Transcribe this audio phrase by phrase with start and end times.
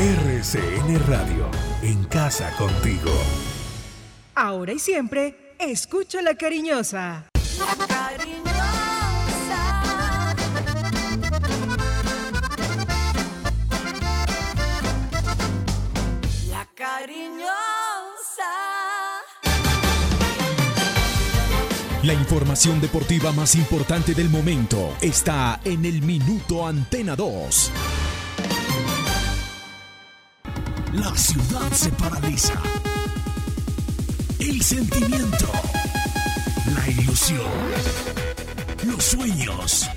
[0.00, 1.46] RCN Radio,
[1.82, 3.12] en casa contigo.
[4.34, 7.26] Ahora y siempre, escucho la cariñosa.
[7.58, 8.32] La cariñosa.
[16.48, 17.50] La cariñosa.
[22.04, 27.99] La información deportiva más importante del momento está en el Minuto Antena 2.
[30.92, 32.54] La ciudad se paraliza.
[34.40, 35.46] El sentimiento.
[36.74, 38.19] La ilusión.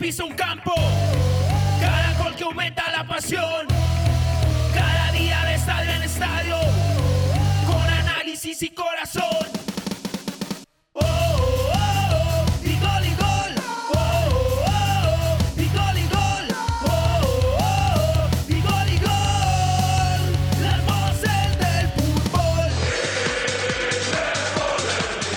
[0.00, 0.72] Pisa un campo,
[1.78, 3.66] cada gol que aumenta la pasión,
[4.72, 6.56] cada día de estadio en estadio,
[7.66, 9.46] con análisis y corazón.
[10.94, 13.52] Oh, oh, oh, y gol y gol.
[13.92, 13.98] Oh,
[14.64, 16.46] oh, oh, y gol y gol.
[16.86, 16.90] Oh,
[17.58, 20.22] oh, oh, y gol y gol.
[20.62, 22.70] Las voces del fútbol.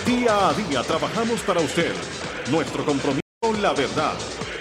[0.06, 1.94] Día a día trabajamos para usted.
[2.50, 3.22] Nuestro compromiso,
[3.61, 4.16] la verdad.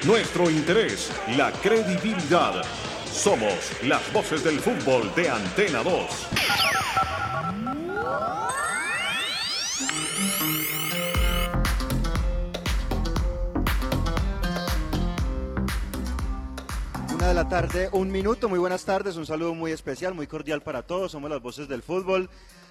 [0.05, 2.65] Nuestro interés, la credibilidad.
[3.07, 6.29] Somos las voces del fútbol de Antena 2.
[17.15, 18.49] Una de la tarde, un minuto.
[18.49, 21.13] Muy buenas tardes, un saludo muy especial, muy cordial para todos.
[21.13, 22.29] Somos las voces del fútbol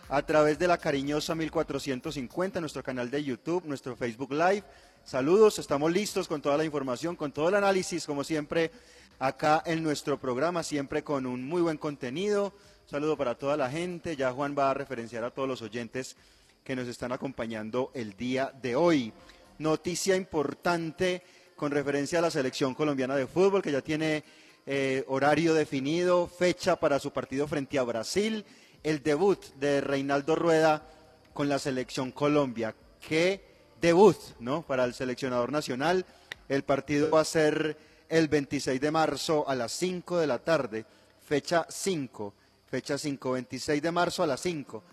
[0.09, 4.65] a través de la cariñosa 1450, nuestro canal de YouTube, nuestro Facebook Live.
[5.03, 8.71] Saludos, estamos listos con toda la información, con todo el análisis, como siempre,
[9.19, 12.53] acá en nuestro programa, siempre con un muy buen contenido.
[12.85, 14.15] Saludo para toda la gente.
[14.15, 16.15] Ya Juan va a referenciar a todos los oyentes
[16.63, 19.11] que nos están acompañando el día de hoy.
[19.57, 21.23] Noticia importante
[21.57, 24.23] con referencia a la selección colombiana de fútbol, que ya tiene
[24.65, 28.45] eh, horario definido, fecha para su partido frente a Brasil,
[28.83, 30.87] el debut de Reinaldo Rueda
[31.33, 32.75] con la selección Colombia.
[33.05, 33.50] Qué
[33.81, 34.61] debut, ¿no?
[34.61, 36.05] Para el seleccionador nacional.
[36.47, 37.77] El partido va a ser
[38.07, 40.85] el 26 de marzo a las 5 de la tarde,
[41.25, 42.33] fecha 5,
[42.67, 44.83] fecha 5, 26 de marzo a las 5.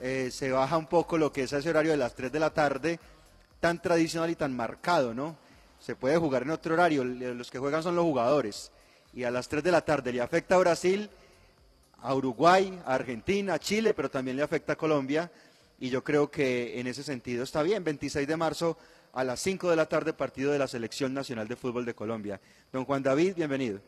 [0.00, 2.50] Eh, se baja un poco lo que es ese horario de las 3 de la
[2.50, 3.00] tarde,
[3.58, 5.36] tan tradicional y tan marcado, ¿no?
[5.80, 8.70] Se puede jugar en otro horario, los que juegan son los jugadores.
[9.12, 11.08] Y a las 3 de la tarde le afecta a Brasil,
[12.02, 15.30] a Uruguay, a Argentina, a Chile, pero también le afecta a Colombia.
[15.78, 17.84] Y yo creo que en ese sentido está bien.
[17.84, 18.78] 26 de marzo
[19.12, 22.40] a las 5 de la tarde, partido de la Selección Nacional de Fútbol de Colombia.
[22.72, 23.80] Don Juan David, bienvenido.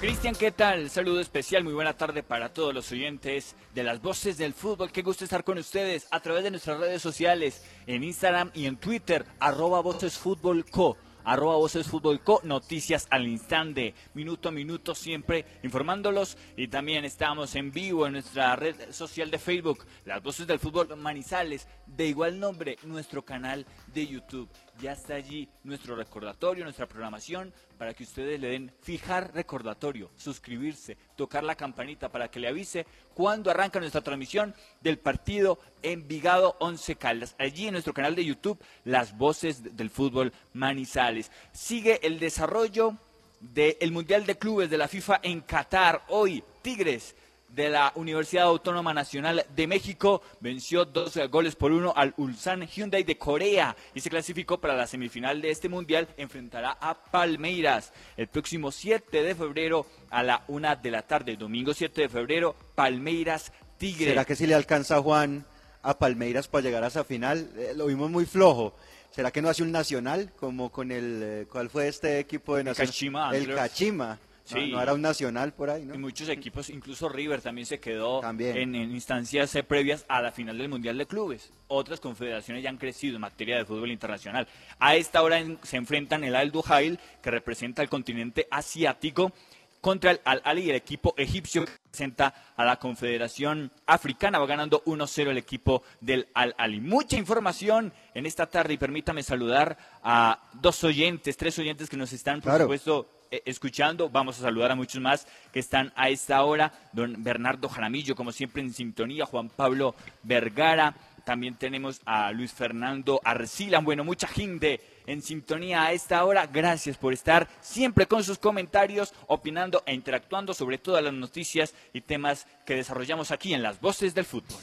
[0.00, 0.90] Cristian, ¿qué tal?
[0.90, 4.90] Saludo especial, muy buena tarde para todos los oyentes de las voces del fútbol.
[4.92, 8.76] Qué gusto estar con ustedes a través de nuestras redes sociales, en Instagram y en
[8.76, 10.96] Twitter, arroba vocesfutbolco
[11.28, 16.38] arroba Voces Fútbol Co, noticias al instante, minuto a minuto, siempre informándolos.
[16.56, 20.96] Y también estamos en vivo en nuestra red social de Facebook, Las Voces del Fútbol
[20.96, 24.48] Manizales, de igual nombre, nuestro canal de YouTube.
[24.80, 30.96] Ya está allí nuestro recordatorio, nuestra programación, para que ustedes le den fijar recordatorio, suscribirse,
[31.16, 36.94] tocar la campanita para que le avise cuando arranca nuestra transmisión del partido Envigado 11
[36.94, 37.34] Caldas.
[37.38, 41.32] Allí en nuestro canal de YouTube, las voces del fútbol Manizales.
[41.52, 42.96] Sigue el desarrollo
[43.40, 46.04] del Mundial de Clubes de la FIFA en Qatar.
[46.08, 47.16] Hoy, Tigres
[47.48, 53.02] de la Universidad Autónoma Nacional de México venció dos goles por uno al Ulsan Hyundai
[53.02, 56.08] de Corea y se clasificó para la semifinal de este mundial.
[56.16, 61.36] Enfrentará a Palmeiras el próximo 7 de febrero a la una de la tarde.
[61.36, 64.10] Domingo 7 de febrero, Palmeiras Tigre.
[64.10, 65.44] ¿Será que si le alcanza Juan
[65.82, 67.50] a Palmeiras para llegar a esa final?
[67.56, 68.74] Eh, lo vimos muy flojo.
[69.10, 72.64] ¿Será que no hace un nacional como con el, eh, ¿cuál fue este equipo de
[72.64, 73.34] nacional?
[73.34, 73.48] El.
[73.48, 74.18] No,
[74.48, 74.70] Sí.
[74.72, 75.94] no era un nacional por ahí, ¿no?
[75.94, 78.56] Y muchos equipos, incluso River también se quedó También.
[78.56, 81.52] En, en instancias eh, previas a la final del Mundial de Clubes.
[81.68, 84.48] Otras confederaciones ya han crecido en materia de fútbol internacional.
[84.78, 89.32] A esta hora en- se enfrentan el Al Duhail, que representa al continente asiático,
[89.80, 94.38] contra el Al Ali, el equipo egipcio que representa a la Confederación Africana.
[94.40, 96.80] Va ganando 1-0 el equipo del Al Ali.
[96.80, 102.12] Mucha información en esta tarde y permítame saludar a dos oyentes, tres oyentes que nos
[102.12, 102.64] están, por Claro.
[102.64, 104.08] supuesto, escuchando.
[104.08, 106.72] Vamos a saludar a muchos más que están a esta hora.
[106.92, 109.26] Don Bernardo Jaramillo, como siempre en sintonía.
[109.26, 110.94] Juan Pablo Vergara.
[111.24, 113.80] También tenemos a Luis Fernando Arcila.
[113.80, 116.46] Bueno, mucha gente en sintonía a esta hora.
[116.46, 122.00] Gracias por estar siempre con sus comentarios, opinando e interactuando sobre todas las noticias y
[122.00, 124.58] temas que desarrollamos aquí en las voces del fútbol.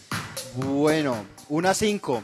[0.55, 2.23] Bueno, una cinco.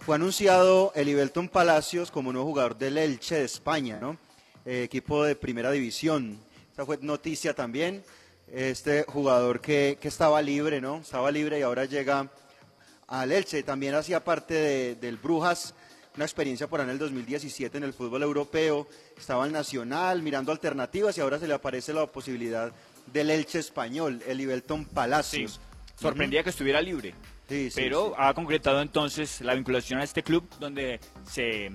[0.00, 4.16] Fue anunciado el Palacios como nuevo jugador del Elche de España, ¿no?
[4.64, 6.38] Eh, equipo de primera división.
[6.70, 8.02] Esta fue noticia también.
[8.52, 10.98] Este jugador que, que estaba libre, ¿no?
[10.98, 12.28] Estaba libre y ahora llega
[13.08, 13.62] al Elche.
[13.62, 15.74] También hacía parte de- del Brujas,
[16.16, 18.86] una experiencia por ahí en el 2017 en el fútbol europeo.
[19.18, 22.72] Estaba en Nacional mirando alternativas y ahora se le aparece la posibilidad
[23.06, 25.60] del Elche español, el Ibelton Palacios.
[26.00, 27.14] Sorprendía que estuviera libre.
[27.48, 31.00] Sí, sí, pero ha concretado entonces la vinculación a este club donde
[31.30, 31.70] se,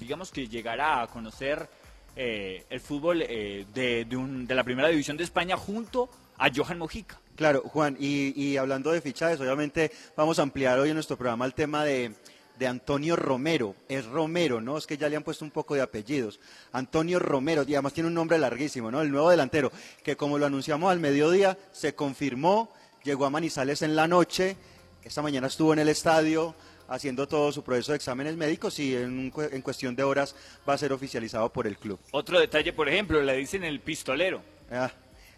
[0.00, 1.68] digamos que llegará a conocer
[2.16, 6.08] eh, el fútbol eh, de, de un- de la primera división de España junto
[6.38, 7.20] a Johan Mojica.
[7.36, 11.44] Claro, Juan, y, y hablando de fichajes, obviamente vamos a ampliar hoy en nuestro programa
[11.44, 12.12] el tema de,
[12.58, 13.74] de Antonio Romero.
[13.88, 14.78] Es Romero, ¿no?
[14.78, 16.40] Es que ya le han puesto un poco de apellidos.
[16.72, 19.02] Antonio Romero, y además tiene un nombre larguísimo, ¿no?
[19.02, 19.70] El nuevo delantero,
[20.02, 22.70] que como lo anunciamos al mediodía, se confirmó,
[23.04, 24.56] llegó a Manizales en la noche,
[25.04, 26.54] esta mañana estuvo en el estadio
[26.88, 30.34] haciendo todo su proceso de exámenes médicos y en, un cue- en cuestión de horas
[30.68, 31.98] va a ser oficializado por el club.
[32.12, 34.42] Otro detalle, por ejemplo, le dicen el pistolero.
[34.70, 34.90] Ah,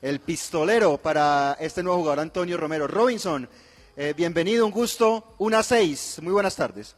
[0.02, 2.86] el pistolero para este nuevo jugador Antonio Romero.
[2.86, 3.48] Robinson,
[3.96, 6.18] eh, bienvenido, un gusto, una seis.
[6.22, 6.94] Muy buenas tardes.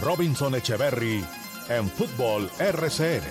[0.00, 1.24] Robinson Echeverry
[1.68, 3.22] en Fútbol RCN.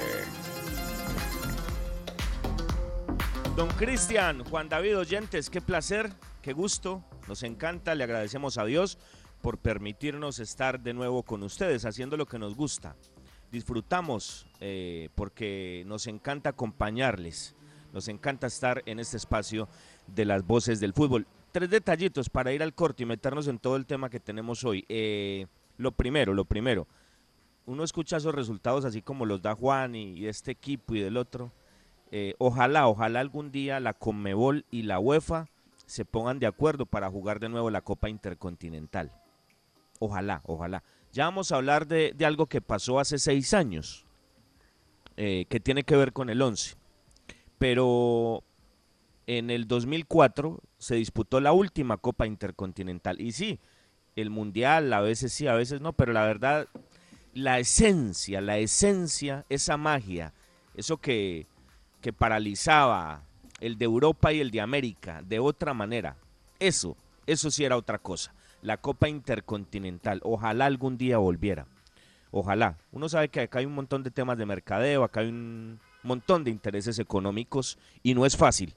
[3.56, 6.10] Don Cristian, Juan David Oyentes, qué placer,
[6.42, 8.98] qué gusto, nos encanta, le agradecemos a Dios
[9.42, 12.96] por permitirnos estar de nuevo con ustedes, haciendo lo que nos gusta.
[13.52, 17.56] Disfrutamos eh, porque nos encanta acompañarles,
[17.92, 19.68] nos encanta estar en este espacio
[20.08, 21.28] de las voces del fútbol.
[21.52, 24.86] Tres detallitos para ir al corte y meternos en todo el tema que tenemos hoy.
[24.88, 25.48] Eh,
[25.78, 26.88] lo primero, lo primero,
[27.66, 31.52] uno escucha esos resultados así como los da Juan y, este equipo y del otro.
[32.12, 35.48] Eh, ojalá, ojalá algún día la Conmebol y la UEFA
[35.86, 39.12] se pongan de acuerdo para jugar de nuevo la Copa Intercontinental.
[40.00, 40.84] Ojalá, ojalá.
[41.12, 44.06] Ya vamos a hablar de, de algo que pasó hace seis años,
[45.18, 46.76] eh, que tiene que ver con el 11.
[47.58, 48.44] Pero
[49.28, 53.22] en el 2004 se disputó la última Copa Intercontinental.
[53.22, 53.60] Y sí,
[54.16, 56.68] el Mundial a veces sí, a veces no, pero la verdad,
[57.34, 60.34] la esencia, la esencia, esa magia,
[60.76, 61.48] eso que,
[62.02, 63.24] que paralizaba
[63.62, 66.18] el de Europa y el de América de otra manera,
[66.60, 68.34] eso, eso sí era otra cosa.
[68.62, 71.66] La Copa Intercontinental, ojalá algún día volviera.
[72.32, 72.78] Ojalá.
[72.92, 76.44] Uno sabe que acá hay un montón de temas de mercadeo, acá hay un montón
[76.44, 78.74] de intereses económicos y no es fácil.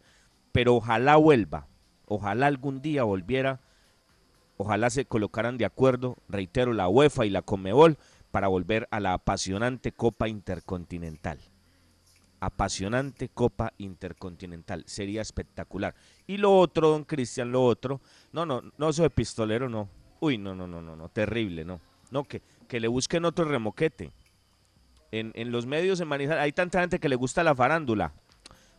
[0.52, 1.66] Pero ojalá vuelva.
[2.06, 3.60] Ojalá algún día volviera.
[4.56, 7.98] Ojalá se colocaran de acuerdo, reitero, la UEFA y la Conmebol
[8.30, 11.38] para volver a la apasionante Copa Intercontinental.
[12.44, 14.84] Apasionante Copa Intercontinental.
[14.86, 15.94] Sería espectacular.
[16.26, 18.00] Y lo otro, don Cristian, lo otro.
[18.32, 19.88] No, no, no, de pistolero no.
[20.20, 21.08] Uy, no, no, no, no, no.
[21.08, 21.80] Terrible, no.
[22.10, 24.12] No, que, que le busquen otro remoquete.
[25.10, 28.12] En, en los medios se maneja, hay tanta gente que le gusta la farándula.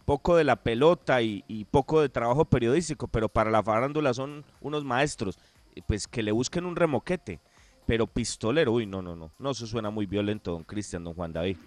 [0.06, 4.46] Poco de la pelota y, y poco de trabajo periodístico, pero para la farándula son
[4.62, 5.40] unos maestros.
[5.88, 7.40] Pues que le busquen un remoquete.
[7.86, 9.32] Pero pistolero, uy, no, no, no.
[9.38, 11.58] No, eso suena muy violento, don Cristian, don Juan David.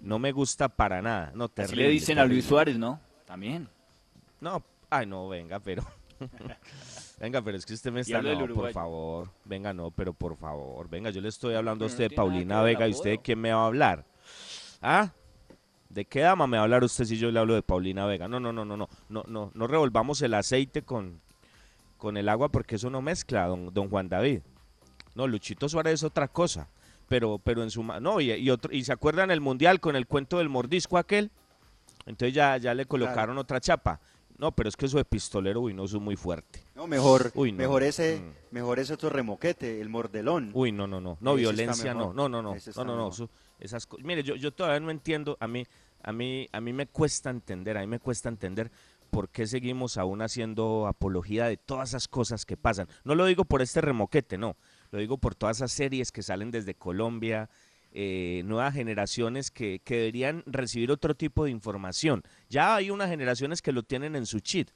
[0.00, 1.32] No me gusta para nada.
[1.34, 1.82] No, Así terrible.
[1.84, 2.44] le dicen a Luis.
[2.44, 3.00] Suárez, ¿no?
[3.26, 3.68] También.
[4.40, 5.84] No, ay, no, venga, pero.
[7.20, 8.22] venga, pero es que usted me está.
[8.22, 9.30] No, por favor.
[9.44, 10.88] Venga, no, pero por favor.
[10.88, 13.40] Venga, yo le estoy hablando a Pero usted de Paulina Vega y usted de quién
[13.40, 14.04] me va a hablar.
[14.80, 15.12] ¿Ah?
[15.88, 18.28] ¿De qué dama me va a hablar usted si yo le hablo de Paulina Vega?
[18.28, 18.88] No, no, no, no, no.
[19.08, 21.20] No, no, no revolvamos el aceite con,
[21.98, 24.40] con el agua porque eso no mezcla, don, don Juan David.
[25.14, 26.68] No, Luchito Suárez es otra cosa.
[27.10, 29.96] Pero, pero en su ma- no, y, y otro, y se acuerdan el mundial con
[29.96, 31.32] el cuento del mordisco aquel.
[32.06, 33.98] Entonces ya, ya le colocaron otra chapa.
[34.38, 36.62] No, pero es que eso de pistolero, uy, no, eso es muy fuerte.
[36.76, 37.58] No, mejor, Uy, no.
[37.58, 38.54] mejor ese, Mm.
[38.54, 40.52] mejor ese otro remoquete, el mordelón.
[40.54, 43.28] Uy, no, no, no, no, Ese violencia, no, no, no, no, no, no, no, eso-
[43.58, 45.66] esas co- Mire, yo, yo todavía no entiendo, a mí,
[46.04, 48.70] a mí, a mí me cuesta entender, a mí me cuesta entender
[49.10, 52.86] por qué seguimos aún haciendo apología de todas esas cosas que pasan.
[53.02, 54.54] No lo digo por este remoquete, no,
[54.90, 57.48] lo digo por todas esas series que salen desde Colombia,
[57.92, 62.22] eh, nuevas generaciones que, que deberían recibir otro tipo de información.
[62.48, 64.68] Ya hay unas generaciones que lo tienen en su chip,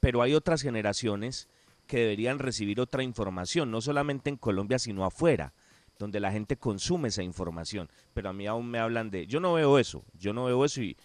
[0.00, 1.48] pero hay otras generaciones
[1.86, 5.52] que deberían recibir otra información, no solamente en Colombia, sino afuera.
[5.98, 7.88] donde la gente consume esa información.
[8.12, 10.82] Pero a mí aún me hablan de, yo no veo eso, yo no veo eso
[10.82, 10.96] y,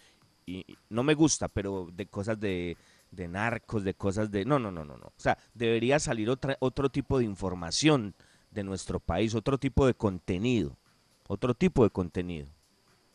[0.46, 2.76] y no me gusta, pero de cosas de,
[3.10, 4.44] de narcos, de cosas de...
[4.44, 5.06] No, no, no, no, no.
[5.06, 8.14] O sea, debería salir otra, otro tipo de información
[8.52, 10.76] de nuestro país, otro tipo de contenido,
[11.26, 12.48] otro tipo de contenido.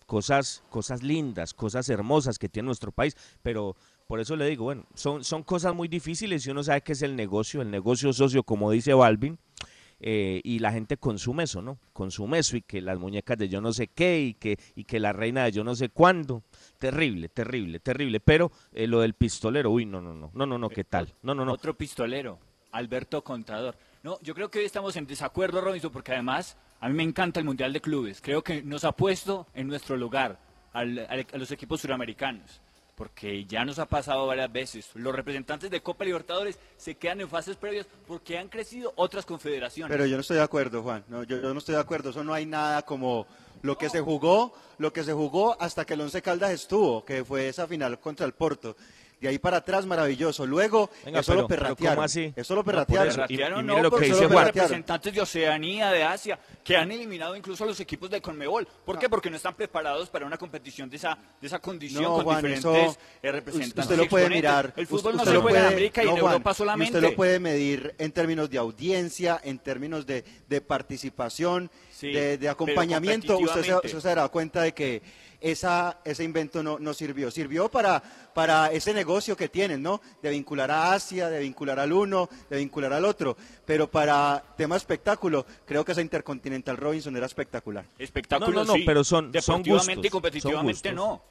[0.06, 3.76] Cosas, cosas lindas, cosas hermosas que tiene nuestro país, pero
[4.08, 7.02] por eso le digo, bueno, son, son cosas muy difíciles y uno sabe que es
[7.02, 9.38] el negocio, el negocio socio, como dice Balvin,
[10.00, 11.80] eh, y la gente consume eso, ¿no?
[11.92, 15.00] Consume eso y que las muñecas de yo no sé qué y que, y que
[15.00, 16.44] la reina de yo no sé cuándo.
[16.78, 18.20] Terrible, terrible, terrible.
[18.20, 21.14] Pero eh, lo del pistolero, uy, no, no, no, no, no, no, ¿qué tal?
[21.24, 21.52] No, no, no.
[21.52, 22.38] Otro pistolero,
[22.72, 23.76] Alberto Contador.
[24.08, 27.42] No, yo creo que hoy estamos en desacuerdo, Robinson, porque además a mí me encanta
[27.42, 28.22] el Mundial de Clubes.
[28.22, 30.40] Creo que nos ha puesto en nuestro lugar
[30.72, 31.00] al-
[31.34, 32.62] a los equipos suramericanos.
[32.96, 34.90] Porque ya nos ha pasado varias veces.
[34.94, 39.92] Los representantes de Copa Libertadores se quedan en fases previas porque han crecido otras confederaciones.
[39.92, 41.04] Pero yo no estoy de acuerdo, Juan.
[41.10, 42.12] No, yo, yo no estoy de acuerdo.
[42.12, 43.28] Eso no hay nada como
[43.62, 47.26] lo que se jugó, lo que se jugó hasta que el Once Caldas estuvo, que
[47.26, 48.78] fue esa final contra el Porto.
[49.20, 50.46] De ahí para atrás, maravilloso.
[50.46, 51.96] Luego, Venga, eso pero- lo perratearon.
[51.96, 52.32] ¿cómo así?
[52.36, 53.08] Eso lo No, por perratearon.
[53.08, 53.16] eso.
[53.30, 54.46] Y- Perratearon, y no, lo que dice son Juan.
[54.46, 58.68] representantes de Oceanía, de Asia, que han eliminado incluso a los equipos de Conmebol.
[58.86, 59.10] ¿Por qué?
[59.10, 62.38] Porque no están preparados para una competición de esa, de esa condición No, con Juan,
[62.44, 63.86] diferentes eso- eh, representantes.
[63.86, 64.74] Usted lo y puede mirar.
[64.76, 66.52] El fútbol no usted se lo juega en puede- América y no, en Juan, Europa
[66.52, 66.98] y solamente.
[66.98, 72.38] Usted lo puede medir en términos de audiencia, en términos de, de participación, Sí, de,
[72.38, 73.40] de acompañamiento.
[73.40, 75.02] Usted se, usted se dará cuenta de que
[75.42, 77.30] esa, ese invento no, no sirvió.
[77.32, 78.02] Sirvió para,
[78.34, 80.02] para ese negocio que tienen, ¿no?
[80.22, 83.38] De vincular a Asia, de vincular al uno, de vincular al otro.
[83.66, 87.86] Pero para tema espectáculo, creo que esa Intercontinental Robinson era espectacular.
[88.00, 88.84] Espectáculo, No, no, no, sí.
[88.86, 91.22] pero son- son gustos, y competitivamente son no.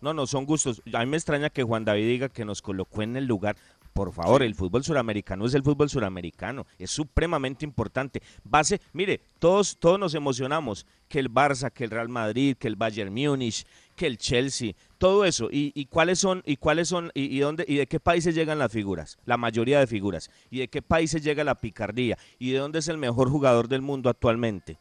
[0.00, 0.82] No, no, son gustos.
[0.92, 3.56] A mí me extraña que Juan David diga que nos colocó en el lugar.
[3.96, 6.66] Por favor, el fútbol suramericano es el fútbol suramericano.
[6.78, 8.20] Es supremamente importante.
[8.44, 10.84] Base, mire, todos, todos nos emocionamos.
[11.08, 15.24] Que el Barça, que el Real Madrid, que el Bayern Múnich, que el Chelsea, todo
[15.24, 15.48] eso.
[15.50, 18.58] ¿Y, y cuáles son, y cuáles son, y, y dónde, y de qué países llegan
[18.58, 19.16] las figuras?
[19.24, 20.30] La mayoría de figuras.
[20.50, 22.18] ¿Y de qué países llega la picardía?
[22.38, 24.76] ¿Y de dónde es el mejor jugador del mundo actualmente?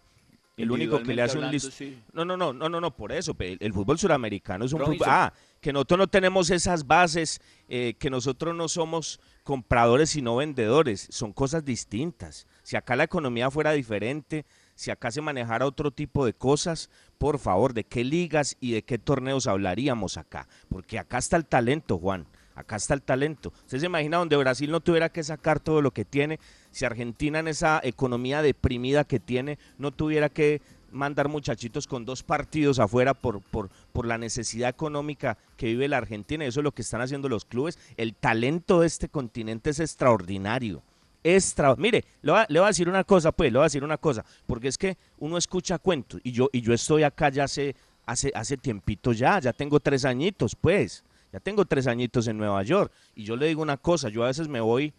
[0.57, 1.69] El único que le hace un listo.
[1.71, 1.97] sí.
[2.13, 3.35] No, no, no, no, no, no, por eso.
[3.39, 4.97] El, el fútbol suramericano es un fútbol.
[5.05, 5.33] Ah,
[5.65, 11.07] que nosotros no tenemos esas bases, eh, que nosotros no somos compradores sino vendedores.
[11.09, 12.45] Son cosas distintas.
[12.61, 14.45] Si acá la economía fuera diferente,
[14.75, 18.83] si acá se manejara otro tipo de cosas, por favor, ¿de qué ligas y de
[18.83, 20.47] qué torneos hablaríamos acá?
[20.69, 22.27] Porque acá está el talento, Juan.
[22.53, 23.51] Acá está el talento.
[23.63, 26.39] ¿Usted se imagina donde Brasil no tuviera que sacar todo lo que tiene?
[26.69, 30.61] Si Argentina en esa economía deprimida que tiene no tuviera que
[30.91, 35.97] mandar muchachitos con dos partidos afuera por, por, por la necesidad económica que vive la
[35.97, 36.45] Argentina.
[36.45, 37.77] Eso es lo que están haciendo los clubes.
[37.97, 40.81] El talento de este continente es extraordinario.
[41.23, 43.83] Extra, mire, le voy, a, le a decir una cosa, pues, le voy a decir
[43.83, 47.45] una cosa, porque es que uno escucha cuentos y yo, y yo estoy acá ya
[47.45, 47.75] hace,
[48.05, 52.61] hace, hace tiempito ya, ya tengo tres añitos, pues, ya tengo tres añitos en Nueva
[52.61, 54.93] York y yo le digo una cosa, yo a veces me voy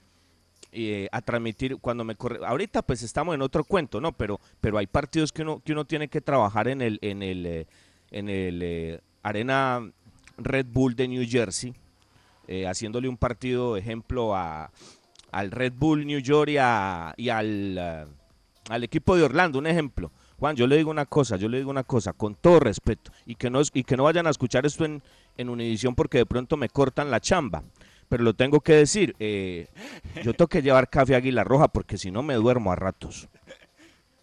[0.73, 4.79] eh, a transmitir cuando me corre ahorita pues estamos en otro cuento no pero pero
[4.79, 7.67] hay partidos que uno que uno tiene que trabajar en el en el eh,
[8.11, 9.89] en el eh, arena
[10.39, 11.75] Red Bull de New Jersey
[12.49, 14.71] eh, haciéndole un partido ejemplo a
[15.33, 18.09] al Red Bull New York y, al
[18.69, 20.11] al equipo de Orlando un ejemplo.
[20.39, 23.35] Juan yo le digo una cosa yo le digo una cosa con todo respeto y
[23.35, 25.03] que no y que no vayan a escuchar esto en
[25.37, 27.63] en Univisión porque de pronto me cortan la chamba
[28.09, 29.69] pero lo tengo que decir, eh,
[30.23, 33.29] yo tengo que llevar café Águila Roja porque si no me duermo a ratos.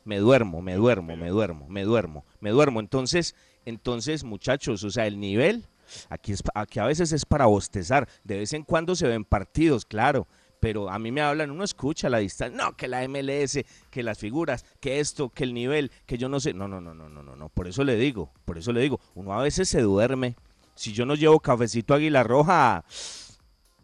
[0.06, 2.82] Me duermo, me duermo, me duermo, me duermo, me duermo.
[2.82, 3.36] Entonces,
[3.66, 5.66] entonces, muchachos, o sea, el nivel
[6.10, 9.86] aquí es aquí a veces es para bostezar, de vez en cuando se ven partidos,
[9.86, 10.28] claro,
[10.60, 13.60] pero a mí me hablan, uno escucha la distancia, no, que la MLS,
[13.90, 16.94] que las figuras, que esto, que el nivel, que yo no sé, no, no, no,
[16.94, 19.68] no, no, no, no, por eso le digo, por eso le digo, uno a veces
[19.70, 20.36] se duerme.
[20.76, 22.84] Si yo no llevo cafecito Águila Roja,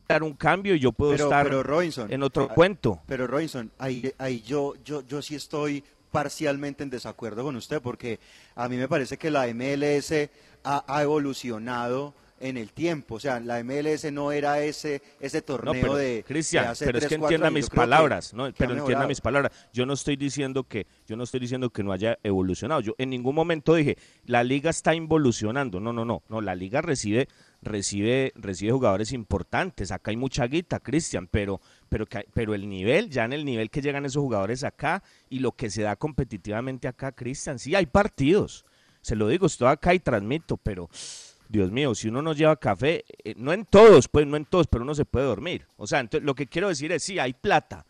[0.09, 2.99] dar un cambio y yo puedo Pero, estar pero Robinson, en otro ah, cuento.
[3.05, 8.19] Pero Robinson, ahí, ahí yo, yo, yo sí estoy parcialmente en desacuerdo con usted, porque
[8.55, 10.11] a mí me parece que la MLS
[10.63, 13.15] ha, ha evolucionado en el tiempo.
[13.15, 16.85] O sea, la MLS no era ese, ese No, torneo pero, de, de Cristian, hace
[16.85, 18.45] pero es que entienda mis que- palabras, ¿no?
[18.45, 19.51] que Pero entienda mis palabras.
[19.73, 22.81] Yo no estoy diciendo que, yo no estoy diciendo que no haya evolucionado.
[22.81, 25.79] Yo en ningún momento dije la liga está involucionando.
[25.79, 26.41] No, no, no, no.
[26.41, 27.27] La liga recibe,
[27.61, 29.91] recibe, recibe jugadores importantes.
[29.91, 33.69] Acá hay mucha guita, Cristian, pero, pero, que- pero el nivel, ya en el nivel
[33.69, 37.85] que llegan esos jugadores acá y lo que se da competitivamente acá, Cristian, sí hay
[37.85, 38.65] partidos.
[39.01, 40.89] Se lo digo, estoy acá y transmito, pero
[41.49, 44.67] Dios mío, si uno no lleva café, eh, no en todos, pues no en todos,
[44.67, 45.65] pero uno se puede dormir.
[45.77, 47.85] O sea, entonces lo que quiero decir es, sí, hay plata,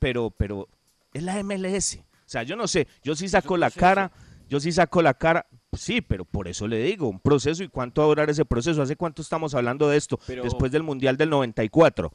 [0.00, 0.68] pero, pero
[1.12, 1.98] es la MLS.
[2.00, 4.10] O sea, yo no sé, yo sí saco la cara,
[4.48, 8.00] yo sí saco la cara, sí, pero por eso le digo, un proceso y cuánto
[8.00, 8.82] va a durar ese proceso.
[8.82, 10.18] ¿Hace cuánto estamos hablando de esto?
[10.26, 12.12] Pero- Después del Mundial del 94,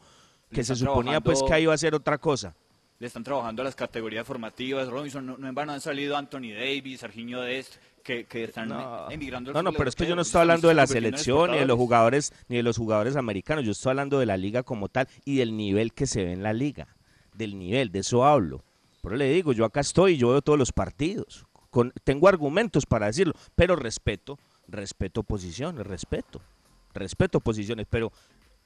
[0.51, 2.55] que se suponía pues que ahí iba a ser otra cosa.
[2.99, 4.89] Le están trabajando a las categorías formativas.
[4.89, 9.09] Robinson, no, no en vano han salido Anthony Davis, Serginho Dest, que, que están No,
[9.09, 11.65] emigrando no, no, pero es que yo no estoy hablando de la selección, ni de
[11.65, 13.63] los jugadores, ni de los jugadores americanos.
[13.63, 16.43] Yo estoy hablando de la liga como tal y del nivel que se ve en
[16.43, 16.87] la liga.
[17.33, 18.65] Del nivel, de eso hablo.
[19.01, 21.45] Pero le digo, yo acá estoy y yo veo todos los partidos.
[21.69, 24.37] Con, tengo argumentos para decirlo, pero respeto,
[24.67, 26.41] respeto posiciones, respeto.
[26.93, 28.11] Respeto posiciones, pero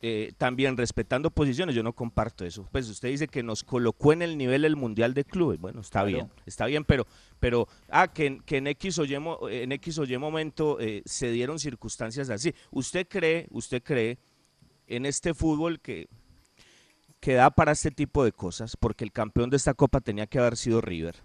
[0.05, 2.67] eh, también respetando posiciones, yo no comparto eso.
[2.73, 5.61] Pues usted dice que nos colocó en el nivel del Mundial de Clubes.
[5.61, 6.07] Bueno, está Claro.
[6.09, 7.07] bien, está bien, pero,
[7.39, 11.03] pero ah, que, en- que en, X o Y, en X o Y momento eh,
[11.05, 12.53] se dieron circunstancias así.
[12.71, 14.17] ¿Usted cree, usted cree
[14.87, 16.09] en este fútbol que,
[17.21, 18.75] que da para este tipo de cosas?
[18.75, 21.15] Porque el campeón de esta copa tenía que haber sido River.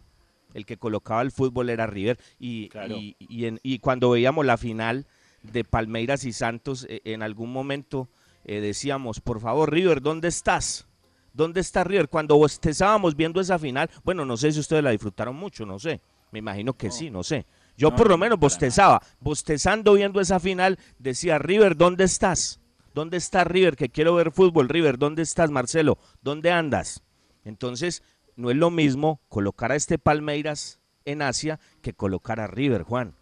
[0.55, 2.19] El que colocaba el fútbol era River.
[2.39, 2.97] Y, Claro.
[2.97, 5.07] y, y en- y cuando veíamos la final
[5.43, 8.09] de Palmeiras y Santos, eh, en algún momento
[8.49, 10.89] eh, decíamos, por favor, River, ¿dónde estás?
[11.35, 12.09] ¿Dónde está River?
[12.09, 16.01] Cuando estábamos viendo esa final, bueno, no sé si ustedes la disfrutaron mucho, no sé.
[16.33, 17.45] Me imagino que sí, no sé.
[17.77, 22.59] Yo No, por lo no, menos bostezaba, bostezando viendo esa final, decía, River, ¿dónde estás?
[22.95, 23.77] ¿Dónde está River?
[23.77, 24.71] Que quiero ver fútbol.
[24.71, 25.99] River, ¿dónde estás, Marcelo?
[26.23, 27.03] ¿Dónde andas?
[27.45, 28.03] Entonces,
[28.35, 33.15] no es lo mismo colocar a este Palmeiras en Asia que colocar a River, Juan.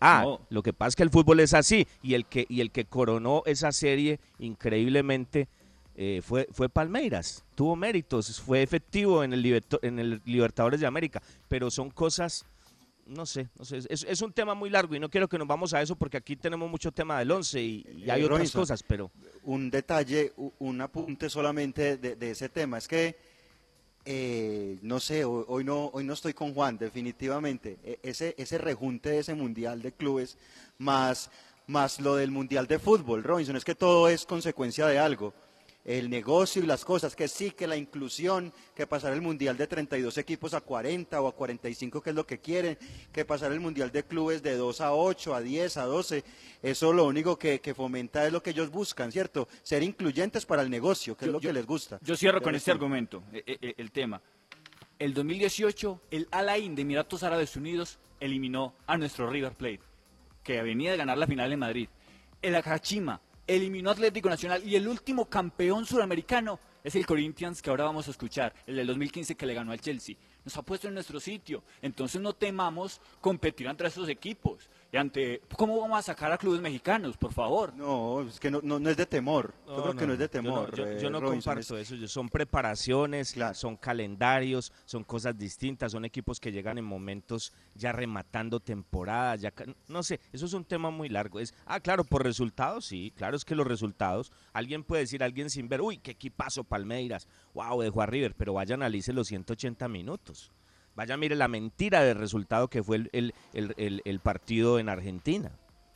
[0.00, 0.40] Ah, No.
[0.50, 2.84] lo que pasa es que el fútbol es así y el que, y el que
[2.84, 5.48] coronó esa serie increíblemente
[5.96, 7.44] eh, fue, fue Palmeiras.
[7.54, 12.46] Tuvo méritos, fue efectivo en el, Liberto- en el Libertadores de América, pero son cosas,
[13.06, 15.46] no sé, no sé es, es un tema muy largo y no quiero que nos
[15.48, 18.38] vamos a eso porque aquí tenemos mucho tema del 11 y, y hay Eh, otras
[18.38, 19.10] Robinson, cosas, pero
[19.42, 22.78] un detalle, un apunte solamente de, de ese tema.
[22.78, 23.16] Es que,
[24.04, 27.78] eh, no sé, hoy, hoy no, hoy no estoy con Juan, definitivamente.
[27.84, 30.36] E- ese, ese rejunte de ese mundial de clubes,
[30.78, 31.30] más,
[31.66, 35.32] más lo del mundial de fútbol, Robinson, es que todo es consecuencia de algo.
[35.84, 39.66] El negocio y las cosas, que sí, que la inclusión, que pasar el mundial de
[39.66, 42.78] 32 equipos a 40 o a 45, que es lo que quieren,
[43.10, 46.22] que pasar el mundial de clubes de 2 a 8, a 10, a 12,
[46.62, 49.48] eso lo único que, que fomenta es lo que ellos buscan, ¿cierto?
[49.64, 51.98] Ser incluyentes para el negocio, que es lo yo- que les gusta.
[52.02, 54.22] Yo cierro con este argumento, eh, eh, el tema.
[55.00, 59.80] El 2018, el Al Ain de Emiratos Árabes Unidos eliminó a nuestro River Plate,
[60.44, 61.88] que venía de ganar la final en Madrid.
[62.40, 67.84] El Akashima eliminó Atlético Nacional y el último campeón suramericano es el Corinthians que ahora
[67.84, 70.16] vamos a escuchar, el del 2015 que le ganó al Chelsea.
[70.44, 74.68] Nos ha puesto en nuestro sitio, entonces no temamos competir ante estos equipos.
[74.94, 77.72] Y ante, ¿Cómo vamos a sacar a clubes mexicanos, por favor?
[77.74, 79.54] No, es que no, no, no es de temor.
[79.66, 80.76] yo creo que no es de yo no- temor.
[80.76, 81.94] Yo, yo eh, comparto es- eso.
[81.94, 83.54] yo- Son preparaciones, Claro.
[83.54, 89.50] son calendarios, son cosas distintas, son equipos que llegan en momentos ya rematando temporadas, ya
[89.50, 91.40] ca- no sé, eso es un tema muy largo.
[91.40, 95.48] Es, ah, claro, por resultados, sí, claro es que los resultados, alguien puede decir, alguien
[95.48, 99.88] sin ver, uy, qué equipazo Palmeiras, wow, dejó a River, pero vaya analice los 180
[99.88, 100.52] minutos.
[100.94, 103.34] Vaya, mire la mentira del resultado que fue el, el-
[103.76, 105.52] el- el- partido en Argentina.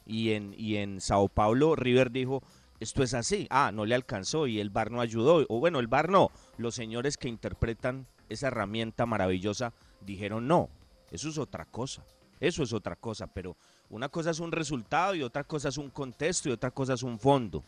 [0.07, 2.43] Y en, y en Sao Paulo, River dijo,
[2.81, 3.47] esto es así.
[3.51, 5.45] Ah, no le alcanzó y el VAR no ayudó.
[5.49, 6.31] O bueno, el VAR no.
[6.59, 10.69] Los señores que interpretan esa herramienta maravillosa dijeron no.
[11.11, 12.05] Eso es otra cosa.
[12.41, 13.27] Eso es otra cosa.
[13.27, 13.57] Pero
[13.91, 17.03] una cosa es un resultado y otra cosa es un contexto y otra cosa es
[17.03, 17.63] un fondo.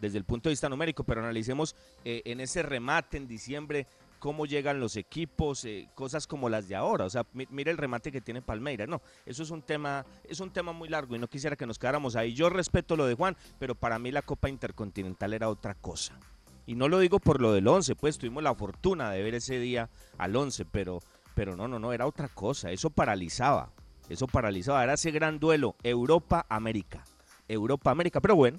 [0.00, 1.74] Desde el punto de vista numérico, pero analicemos
[2.04, 3.86] eh, en ese remate en diciembre
[4.18, 7.04] cómo llegan los equipos, eh, cosas como las de ahora.
[7.04, 8.88] O sea, mi- mire el remate que tiene Palmeiras.
[8.88, 11.78] No, eso es un tema, es un tema muy largo y no quisiera que nos
[11.78, 12.34] quedáramos ahí.
[12.34, 16.18] Yo respeto lo de Juan, pero para mí la Copa Intercontinental era otra cosa.
[16.66, 19.58] Y no lo digo por lo del 11, pues tuvimos la fortuna de ver ese
[19.60, 21.00] día al 11, pero,
[21.34, 22.72] pero no, no, no, era otra cosa.
[22.72, 23.70] Eso paralizaba,
[24.08, 24.82] eso paralizaba.
[24.82, 27.04] Era ese gran duelo, Europa-América.
[27.48, 28.58] Europa-América, pero bueno,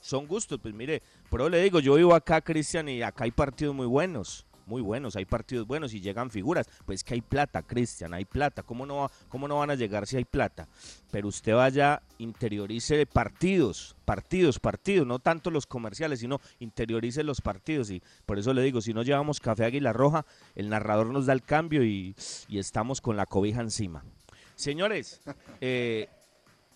[0.00, 3.74] son gustos, pues mire, pero le digo, yo vivo acá, Cristian, y acá hay partidos
[3.74, 8.14] muy buenos, muy buenos, hay partidos buenos y llegan figuras, pues que hay plata, Cristian,
[8.14, 10.68] hay plata, ¿cómo no, va- ¿cómo no van a llegar si hay plata?
[11.10, 17.90] Pero usted vaya, interiorice partidos, partidos, partidos, no tanto los comerciales, sino interiorice los partidos,
[17.90, 21.32] y por eso le digo, si no llevamos café Águila Roja, el narrador nos da
[21.32, 22.14] el cambio y,
[22.48, 24.04] y estamos con la cobija encima.
[24.54, 25.20] Señores,
[25.60, 26.08] eh,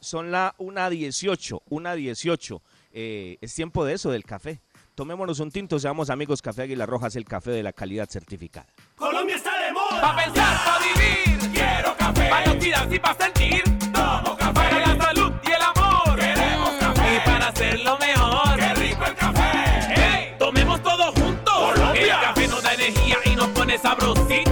[0.00, 2.61] son la 1.18, 1.18.
[2.94, 4.61] Eh, es tiempo de eso, del café.
[4.94, 6.42] Tomémonos un tinto, seamos amigos.
[6.42, 8.66] Café Águila Roja es el café de la calidad certificada.
[8.96, 10.00] Colombia está de moda.
[10.00, 12.28] Pa' pensar, pa' vivir, Quiero café.
[12.28, 13.62] pa' inoxidarse y pa' sentir.
[13.92, 14.81] Tomo Para café.
[14.81, 16.18] la salud y el amor.
[16.18, 17.16] Queremos café.
[17.16, 18.57] Y para hacerlo mejor.
[18.59, 19.94] Qué rico el café.
[19.96, 20.35] ¡Hey!
[20.38, 21.55] Tomemos todos juntos.
[21.55, 22.02] Colombia.
[22.14, 24.52] El café nos da energía y nos pone sabrosito.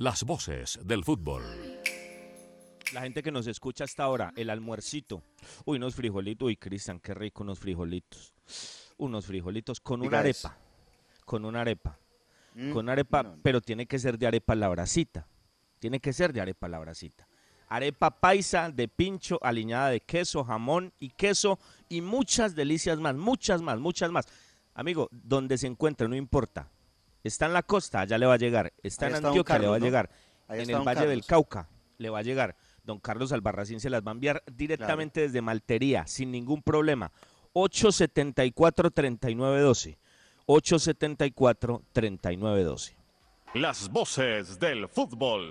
[0.00, 1.42] Las voces del fútbol.
[2.94, 5.22] La gente que nos escucha hasta ahora, el almuercito.
[5.66, 6.46] Uy, unos frijolitos.
[6.46, 8.32] Uy, Cristian, qué rico unos frijolitos.
[8.96, 10.56] Unos frijolitos con una arepa.
[11.26, 11.98] Con una arepa.
[12.54, 13.42] Mm, Con arepa, no, no.
[13.42, 15.28] pero tiene que ser de arepa la bracita.
[15.78, 17.28] Tiene que ser de arepa la bracita.
[17.68, 21.58] Arepa paisa de pincho, aliñada de queso, jamón y queso
[21.90, 24.24] y muchas delicias más, muchas más, muchas más.
[24.72, 26.70] Amigo, donde se encuentre, no importa.
[27.22, 28.72] Está en la costa, allá le va a llegar.
[28.82, 30.10] Está Ahí en está Antioquia, le va a llegar.
[30.48, 31.24] Ahí En el Valle del.
[31.24, 32.56] Cauca, le va a llegar.
[32.82, 37.12] Don Carlos Albarracín se las va a enviar directamente desde Maltería, sin ningún problema.
[37.54, 39.98] 874-3912.
[40.46, 42.94] 874-3912.
[43.54, 45.50] Las voces del fútbol.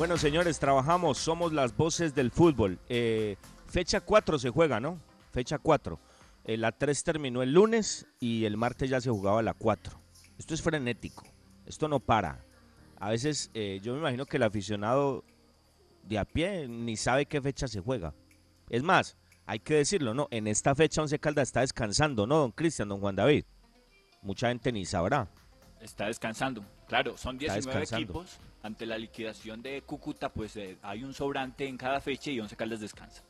[0.00, 2.78] Bueno, señores, trabajamos, somos las voces del fútbol.
[2.88, 3.36] Eh,
[3.66, 4.98] fecha 4 se juega, ¿no?
[5.30, 6.00] Fecha 4.
[6.44, 10.00] Eh, la 3 terminó el lunes y el martes ya se jugaba la 4.
[10.38, 11.22] Esto es frenético,
[11.66, 12.42] esto no para.
[12.98, 15.22] A veces eh, yo me imagino que el aficionado
[16.04, 18.14] de a pie ni sabe qué fecha se juega.
[18.70, 20.28] Es más, hay que decirlo, ¿no?
[20.30, 23.44] En esta fecha Once Caldas está descansando, ¿no, don Cristian, don Juan David?
[24.22, 25.28] Mucha gente ni sabrá.
[25.80, 26.64] Está descansando.
[26.86, 28.04] Claro, son Está 19 descansando.
[28.04, 28.38] equipos.
[28.62, 32.54] Ante la liquidación de Cúcuta, pues eh, hay un sobrante en cada fecha y Once
[32.56, 33.22] Caldas descansa.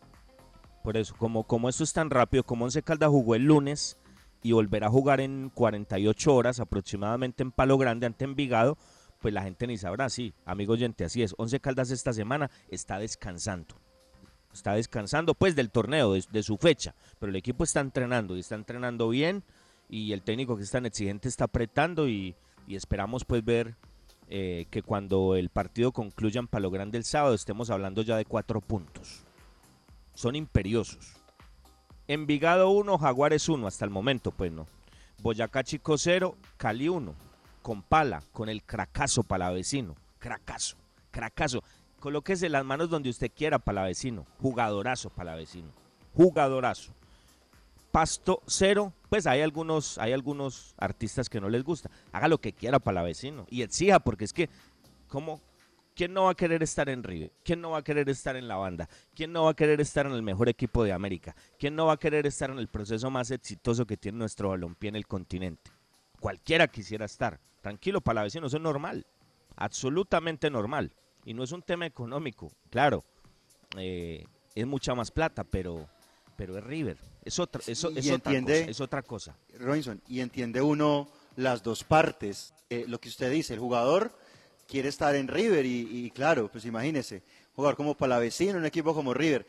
[0.82, 3.96] Por eso, como, como esto es tan rápido, como Once Caldas jugó el lunes
[4.42, 8.76] y volverá a jugar en 48 horas aproximadamente en Palo Grande ante Envigado,
[9.20, 11.34] pues la gente ni sabrá, sí, amigo oyente, así es.
[11.38, 13.76] Once Caldas esta semana está descansando.
[14.52, 18.40] Está descansando pues del torneo, de, de su fecha, pero el equipo está entrenando y
[18.40, 19.44] está entrenando bien
[19.90, 22.34] y el técnico que es tan exigente está apretando y,
[22.68, 23.74] esperamos pues ver
[24.28, 28.24] eh, que cuando el partido concluya en Palo Grande el sábado estemos hablando ya de
[28.24, 29.24] cuatro puntos
[30.20, 31.14] son imperiosos.
[32.06, 34.66] Envigado 1, Jaguares 1 hasta el momento, pues no.
[35.22, 37.14] Boyacá Chico 0, Cali 1,
[37.62, 39.94] con pala, con el cracazo palavecino.
[40.18, 40.76] Cracazo,
[41.10, 41.62] cracazo.
[42.00, 44.26] Colóquese las manos donde usted quiera, palavecino.
[44.40, 45.72] Jugadorazo, palavecino.
[46.14, 46.92] Jugadorazo.
[47.90, 51.90] Pasto 0, pues hay algunos, hay algunos artistas que no les gusta.
[52.12, 53.46] Haga lo que quiera, palavecino.
[53.50, 54.48] Y exija, porque es que,
[55.08, 55.40] ¿cómo,
[56.00, 57.30] ¿Quién no va a querer estar en River?
[57.44, 58.88] ¿Quién no va a querer estar en la banda?
[59.14, 61.36] ¿Quién no va a querer estar en el mejor equipo de América?
[61.58, 64.88] ¿Quién no va a querer estar en el proceso más exitoso que tiene nuestro balompié
[64.88, 65.70] en el continente?
[66.18, 67.38] Cualquiera quisiera estar.
[67.60, 69.06] Tranquilo, palavecino, eso es normal.
[69.56, 70.90] Absolutamente normal.
[71.24, 72.50] Y no es un tema económico.
[72.70, 73.04] Claro,
[73.76, 74.24] eh,
[74.54, 75.86] es mucha más plata, pero,
[76.36, 76.96] pero es River.
[77.24, 77.60] Es otra,
[77.98, 79.36] es otra entiende- cosa, es otra cosa.
[79.58, 82.54] Robinson, y entiende uno las dos partes.
[82.70, 84.12] Eh, lo que usted dice, el jugador
[84.66, 87.22] quiere estar en River y, y claro, pues imagínese,
[87.54, 89.46] jugar como Palavecino en un equipo como River,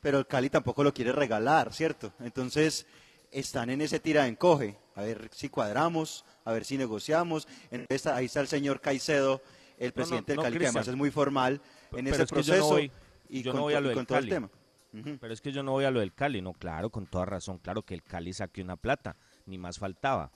[0.00, 2.12] pero el Cali tampoco lo quiere regalar, ¿cierto?
[2.20, 2.86] Entonces
[3.30, 7.48] están en ese tira en coge, a ver si cuadramos, a ver si negociamos.
[7.70, 9.42] En esta- ahí está el señor Caicedo,
[9.78, 11.60] el presidente no, del Cali, que además es muy formal
[11.92, 12.92] en Pero ese es que yo proceso voy-
[13.28, 14.28] y yo con, voy a y con todo el
[14.92, 17.58] Pero es que yo no voy a lo del Cali, no, claro, con toda razón,
[17.58, 20.30] claro que el Cali saque una plata, ni más faltaba.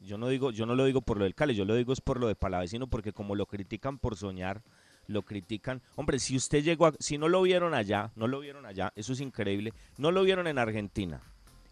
[0.00, 2.02] Yo no digo, yo no lo digo por lo del Cali, yo lo digo es
[2.02, 4.62] por lo de Palavecino, porque como lo critican por soñar,
[5.06, 5.80] lo critican.
[5.94, 9.14] Hombre, si usted llegó a, si no lo vieron allá, no lo vieron allá, eso
[9.14, 11.22] es increíble, no lo vieron en Argentina.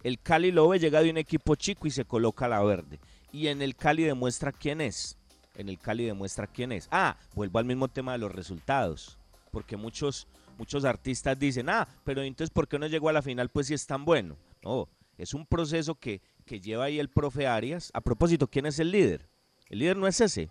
[0.02, 3.00] El Cali lo ve, llega de un equipo chico y se coloca la verde.
[3.32, 5.16] Y en el Cali demuestra quién es.
[5.56, 6.88] En el Cali demuestra quién es.
[6.90, 9.18] Ah, vuelvo al mismo tema de los resultados.
[9.50, 10.26] Porque muchos,
[10.58, 13.48] muchos artistas dicen, ah, pero entonces ¿por qué no llegó a la final?
[13.50, 14.36] Pues si es tan bueno.
[14.62, 14.88] No,
[15.18, 17.90] es un proceso que, que lleva ahí el profe Arias.
[17.94, 19.28] A propósito, ¿quién es el líder?
[19.68, 20.50] El líder no es ese.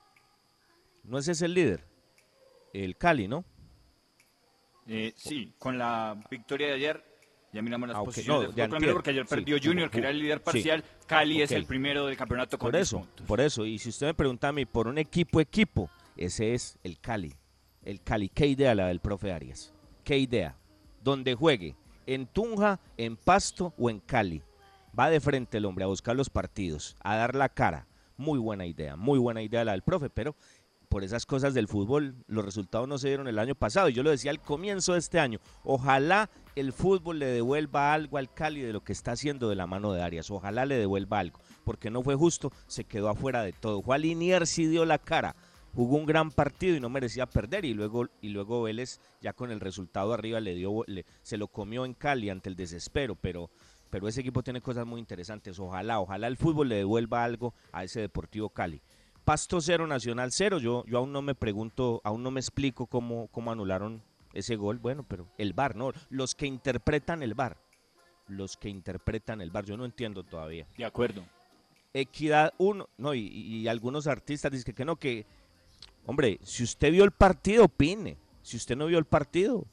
[1.04, 1.84] No es ese el líder.
[2.74, 3.44] El Cali, ¿no?
[4.88, 7.04] Eh, sí, con la victoria de ayer,
[7.54, 9.30] ya miramos las Ah, posiciones no, de colombiano, porque ayer sí.
[9.36, 10.44] perdió Junior, que era el líder Sí.
[10.44, 10.84] parcial.
[11.08, 13.26] Cali es el primero del campeonato con Por 10 eso, puntos.
[13.28, 13.66] por eso.
[13.66, 17.34] Y si usted me pregunta a mí por un equipo, equipo, ese es el Cali.
[17.84, 18.30] El Cali.
[18.30, 19.74] ¿Qué idea la del profe Arias?
[20.04, 20.58] ¿Qué idea?
[21.02, 24.42] Donde juegue, en Tunja, en Pasto o en Cali.
[24.98, 27.88] Va de frente el hombre a buscar los partidos, a dar la cara.
[28.18, 30.36] Muy buena idea, muy buena idea la del profe, pero
[30.90, 33.90] por esas cosas del fútbol, los resultados no se dieron el año pasado.
[33.90, 35.40] Y yo lo decía al comienzo de este año.
[35.64, 39.66] Ojalá el fútbol le devuelva algo al Cali de lo que está haciendo de la
[39.66, 40.30] mano de Arias.
[40.30, 41.40] Ojalá le devuelva algo.
[41.64, 43.82] Porque no fue justo, se quedó afuera de todo.
[43.82, 45.36] Juan Linier sí dio la cara.
[45.76, 47.66] Jugó un gran partido y no merecía perder.
[47.66, 51.48] Y luego, y luego Vélez, ya con el resultado arriba, le dio, le- se lo
[51.48, 53.16] comió en Cali ante el desespero.
[53.16, 53.50] Pero,
[53.90, 55.58] pero ese equipo tiene cosas muy interesantes.
[55.60, 58.82] Ojalá, ojalá el fútbol le devuelva algo a ese Deportivo Cali.
[59.26, 60.60] Pasto cero, Nacional cero.
[60.60, 64.02] Yo, yo aún no me pregunto, aún no me explico cómo, cómo anularon
[64.34, 64.78] ese gol.
[64.80, 65.92] Bueno, pero el VAR, ¿no?
[66.10, 67.58] Los que interpretan el VAR.
[68.28, 69.66] Los que interpretan el VAR.
[69.66, 70.68] Yo no entiendo todavía.
[70.78, 71.24] De acuerdo.
[71.94, 72.90] Equidad 1.
[72.98, 75.26] No, y, y algunos artistas dicen que, que no, que.
[76.06, 78.18] Hombre, si usted vio el partido, opine.
[78.42, 79.66] Si usted no vio el partido,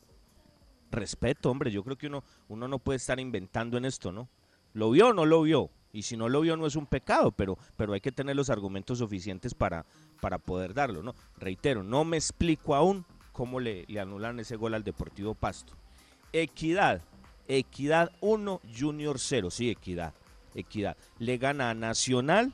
[0.90, 1.70] respeto, hombre.
[1.70, 4.28] Yo creo que uno, uno no puede estar inventando en esto, ¿no?
[4.72, 5.70] ¿Lo vio o no lo vio?
[5.92, 8.48] Y si no lo vio no es un pecado, pero, pero hay que tener los
[8.48, 9.84] argumentos suficientes para,
[10.20, 11.14] para poder darlo, ¿no?
[11.36, 15.72] Reitero, no me explico aún cómo le, le anulan ese gol al Deportivo Pasto.
[16.32, 17.02] Equidad,
[17.48, 20.14] Equidad 1, Junior 0, sí, Equidad,
[20.54, 20.96] Equidad.
[21.18, 22.52] Le gana a Nacional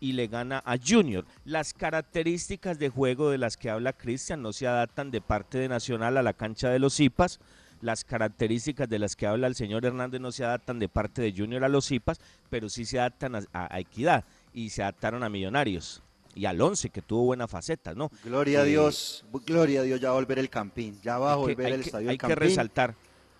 [0.00, 1.24] y le gana a Junior.
[1.44, 5.68] Las características de juego de las que habla Cristian no se adaptan de parte de
[5.68, 7.40] Nacional a la cancha de los Zipas.
[7.82, 11.32] Las características de las que habla el señor Hernández no se adaptan de parte de
[11.36, 16.02] Junior a los Zipas, pero sí se adaptan a, Equidad y se adaptaron a Millonarios
[16.34, 18.10] y al Once que tuvo buena faceta, ¿no?
[18.24, 21.32] Gloria a Eh, Dios, gloria a Dios, ya va a volver el Campín, ya va
[21.32, 22.38] a que- volver el que- estadio hay del que Campín.
[22.48, 22.94] resaltar.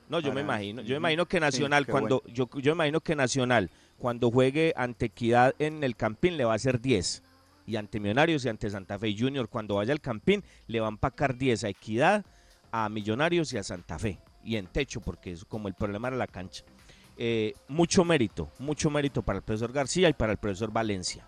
[0.09, 3.71] No, yo me imagino, yo me imagino que Nacional cuando yo yo imagino que Nacional
[3.99, 7.23] cuando juegue ante Equidad en el Campín le va a hacer 10
[7.67, 10.91] y ante Millonarios y ante Santa Fe Junior cuando vaya al Campín le va a
[10.91, 12.25] empacar 10 a Equidad,
[12.71, 16.17] a Millonarios y a Santa Fe y en techo porque es como el problema era
[16.17, 16.65] la cancha.
[17.19, 21.27] Eh, mucho mérito, mucho mérito para el profesor García y para el profesor Valencia.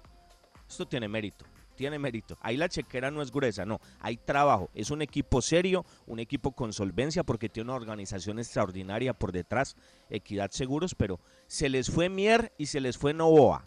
[0.68, 1.46] Esto tiene mérito,
[1.78, 2.36] tiene mérito.
[2.40, 3.80] Ahí la chequera no es gruesa, no.
[4.00, 4.68] Hay trabajo.
[4.74, 9.76] Es un equipo serio, un equipo con solvencia porque tiene una organización extraordinaria por detrás,
[10.10, 13.64] Equidad Seguros, pero se les fue Mier y se les fue Novoa.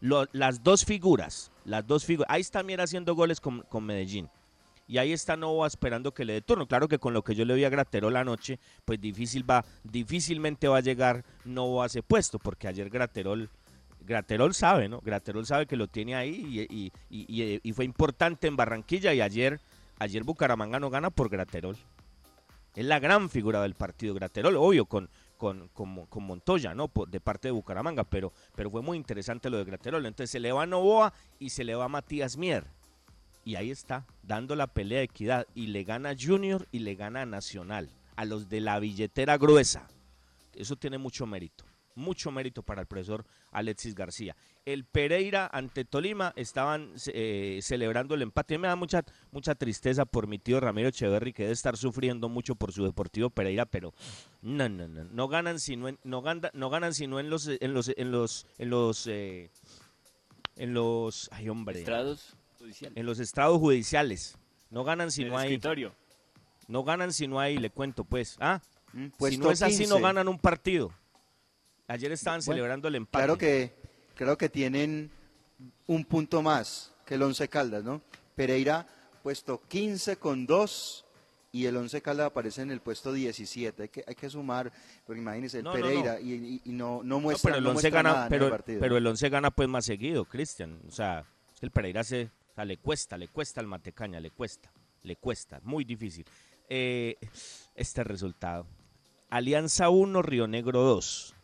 [0.00, 2.32] Las dos figuras, las dos figuras.
[2.32, 4.30] Ahí está Mier haciendo goles con, con Medellín.
[4.86, 6.68] Y ahí está Novoa esperando que le dé turno.
[6.68, 10.68] Claro que con lo que yo le vi a Graterol anoche, pues difícil va, difícilmente
[10.68, 13.50] va a llegar Novoa a ese puesto, porque ayer Graterol
[14.04, 15.00] Graterol sabe, ¿no?
[15.00, 19.60] Graterol sabe que lo tiene ahí y, fue importante en Barranquilla y ayer,
[19.98, 21.76] ayer Bucaramanga no gana por Graterol.
[22.74, 26.88] Es la gran figura del partido Graterol, obvio, con, con, con, con Montoya, ¿no?
[26.88, 30.06] Por- de parte de Bucaramanga, pero, pero fue muy interesante lo de Graterol.
[30.06, 32.64] Entonces se le va a Novoa y se le va a Matías Mier.
[33.44, 35.46] Y ahí está, dando la pelea de equidad.
[35.54, 39.88] Y le gana Junior y le gana Nacional, a los de la billetera gruesa.
[40.54, 44.36] Eso tiene mucho mérito, mucho mérito para el profesor Alexis García.
[44.64, 48.58] El Pereira ante Tolima estaban eh, celebrando el empate.
[48.58, 52.54] Me da mucha, mucha tristeza por mi tío Ramiro Echeverry, que debe estar sufriendo mucho
[52.54, 53.92] por su Deportivo Pereira, pero
[54.40, 57.74] no, no, no, no ganan sino en, no ganda- no ganan sino en los, en
[57.74, 59.50] los, en los, en los, eh,
[60.56, 62.96] en los, ay hombre, Estrados judiciales.
[62.96, 64.36] en los estrados judiciales.
[64.70, 65.46] No ganan si En no el hay.
[65.54, 65.92] escritorio.
[66.68, 68.36] No ganan si no hay, le cuento pues.
[68.40, 68.60] Ah,
[68.92, 70.00] si puesto no es así, no 15.
[70.02, 70.92] ganan un partido.
[71.92, 73.22] Ayer estaban Bueno, celebrando el empate.
[73.22, 73.74] Claro que,
[74.14, 75.10] creo que tienen
[75.86, 78.00] un punto más que el Once Caldas, ¿no?
[78.34, 78.86] Pereira
[79.22, 81.04] puesto 15 con 2
[81.52, 83.82] y el Once Caldas aparece en el puesto 17.
[83.82, 84.72] Hay que, hay que sumar,
[85.06, 85.84] porque imagínense, el No, no, no.
[85.84, 88.44] Pereira y, y- y no, no muestra, pero el once muestra nada gana, en pero,
[88.46, 88.80] el partido.
[88.80, 90.80] pero el once gana pues más seguido, Cristian.
[90.88, 94.18] O sea, es que el Pereira se, o sea, le cuesta, le cuesta al Matecaña,
[94.18, 96.24] le cuesta, le cuesta, muy difícil.
[96.70, 97.16] Eh,
[97.74, 98.66] este resultado.
[99.28, 101.34] Alianza 1, Río Negro 2.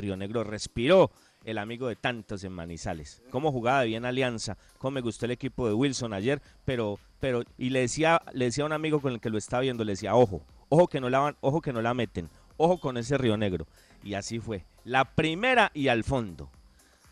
[0.00, 1.10] Río Negro respiró.
[1.44, 3.22] el amigo de tantos en Manizales.
[3.30, 7.70] Cómo jugaba bien Alianza, cómo me gustó el equipo de Wilson ayer, pero, pero, y
[7.70, 10.14] le decía, le decía a un amigo con el que lo estaba viendo, le decía,
[10.14, 13.38] ojo, ojo que no la van, ojo que no la meten, ojo con ese Río
[13.38, 13.66] Negro.
[14.02, 14.66] Y así fue.
[14.84, 16.50] La primera y al fondo.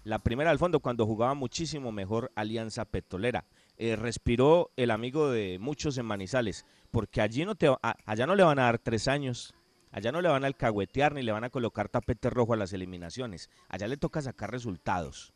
[0.04, 3.44] La primera al fondo cuando jugaba muchísimo mejor Alianza Petrolera.
[3.76, 8.42] Eh, respiró el amigo de muchos en Manizales, porque allí no te, allá no le
[8.42, 9.54] van a dar tres años,
[9.90, 12.72] allá no le van a alcahuetear ni le van a colocar tapete rojo a las
[12.72, 15.32] eliminaciones, allá le toca sacar resultados.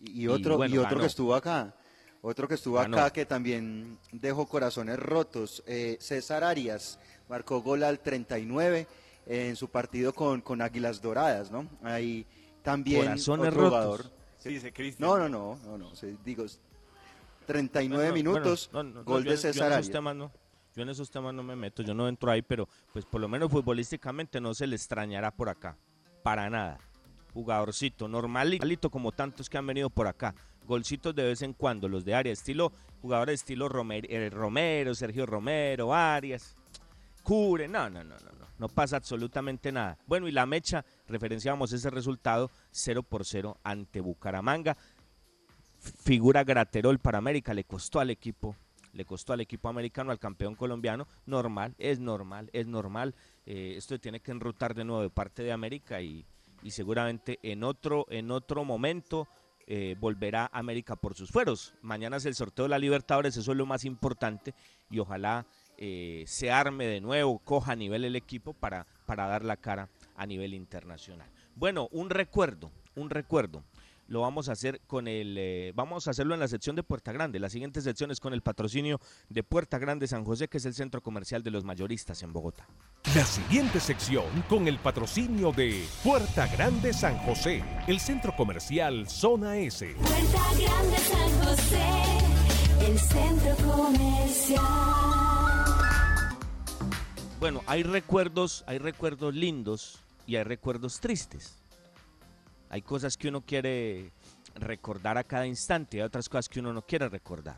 [0.00, 1.74] Y, otro, y, otro que estuvo acá,
[2.22, 6.98] otro que estuvo acá que también dejó corazones rotos, eh, César Arias
[7.28, 8.86] marcó gol al 39
[9.26, 11.68] en su partido con, con Águilas Doradas, ¿no?
[11.82, 12.26] Ahí
[12.62, 14.10] también corazones rotos.
[14.98, 15.90] no, no, no, no, no,
[16.24, 16.46] digo,
[17.46, 18.70] 39 minutos,
[19.04, 20.30] gol de César yo,
[20.78, 23.28] yo en esos temas no me meto, yo no entro ahí, pero pues por lo
[23.28, 25.76] menos futbolísticamente no se le extrañará por acá,
[26.22, 26.78] para nada.
[27.34, 30.36] Jugadorcito, normalito como tantos que han venido por acá.
[30.68, 35.26] Golcitos de vez en cuando, los de Arias, estilo, jugadores estilo Romero, eh, Romero, Sergio
[35.26, 36.54] Romero, Arias,
[37.24, 39.98] Cure, no, no, no, no, no, no pasa absolutamente nada.
[40.06, 44.76] Bueno, y la mecha, referenciamos ese resultado 0 por 0 ante Bucaramanga
[45.80, 48.56] figura Graterol para América, le costó al equipo,
[48.98, 53.14] le costó al equipo americano, al campeón colombiano, normal, es normal, es normal,
[53.46, 56.26] eh, esto tiene que enrutar de nuevo de parte de América y,
[56.66, 59.28] seguramente en otro, en otro momento
[59.68, 61.74] eh, volverá América por sus fueros.
[61.80, 64.52] Mañana es el sorteo de la Libertadores, eso es lo más importante
[64.90, 69.44] y ojalá eh, se arme de nuevo, coja a nivel el equipo para, para dar
[69.44, 71.30] la cara a nivel internacional.
[71.54, 73.62] Bueno, un recuerdo, un recuerdo
[74.08, 77.12] lo vamos a hacer con el, eh, vamos a hacerlo en la sección de Puerta
[77.12, 77.38] Grande.
[77.38, 80.74] La siguiente sección es con el patrocinio de Puerta Grande San José, que es el
[80.74, 82.66] centro comercial de los mayoristas en Bogotá.
[83.14, 89.58] La siguiente sección con el patrocinio de Puerta Grande San José, el centro comercial Zona
[89.58, 89.94] S.
[89.94, 91.86] Puerta Grande San José,
[92.86, 94.64] el centro comercial.
[97.38, 101.58] Bueno, hay recuerdos, hay recuerdos lindos y hay recuerdos tristes.
[102.70, 104.12] Hay cosas que uno quiere
[104.54, 107.56] recordar a cada instante, hay otras cosas que uno no quiere recordar.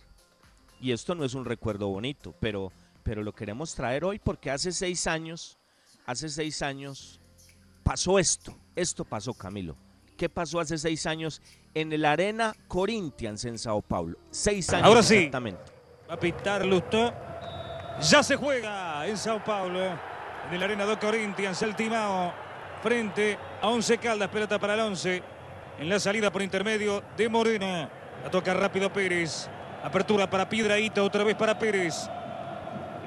[0.80, 4.72] Y esto no es un recuerdo bonito, pero, pero lo queremos traer hoy porque hace
[4.72, 5.58] seis años,
[6.06, 7.20] hace seis años
[7.82, 8.56] pasó esto.
[8.76, 9.76] Esto pasó, Camilo.
[10.16, 11.42] ¿Qué pasó hace seis años
[11.74, 14.18] en el Arena Corinthians en Sao Paulo?
[14.30, 15.16] Seis años Ahora sí.
[15.16, 15.60] exactamente.
[16.08, 17.12] Va a pitar Lusto.
[18.00, 22.32] Ya se juega en Sao Paulo, en el Arena do Corinthians, el Timao
[22.82, 25.22] frente a Once Caldas, pelota para el Once.
[25.78, 27.88] En la salida por intermedio de Moreno.
[28.22, 29.48] La toca rápido Pérez.
[29.82, 32.08] Apertura para Piedraíta, otra vez para Pérez.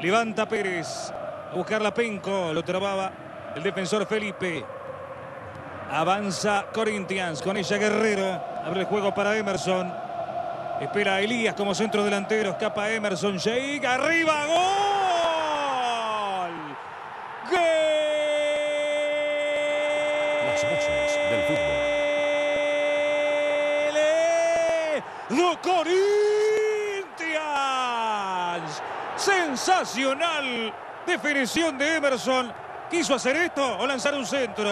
[0.02, 1.12] Levanta Pérez.
[1.52, 2.52] A buscar la Penco.
[2.54, 3.12] Lo trababa
[3.56, 4.66] el defensor Felipe.
[5.92, 7.42] Avanza Corinthians.
[7.42, 8.42] Con ella Guerrero.
[8.66, 9.94] Abre el juego para Emerson.
[10.82, 12.52] Espera a Elías como centro delantero.
[12.52, 13.38] Escapa Emerson.
[13.38, 14.46] Llega arriba.
[14.48, 14.93] ¡Gol!
[25.64, 26.04] Corinthians.
[29.16, 30.74] Sensacional
[31.06, 32.52] definición de Emerson.
[32.90, 34.70] ¿Quiso hacer esto o lanzar un centro?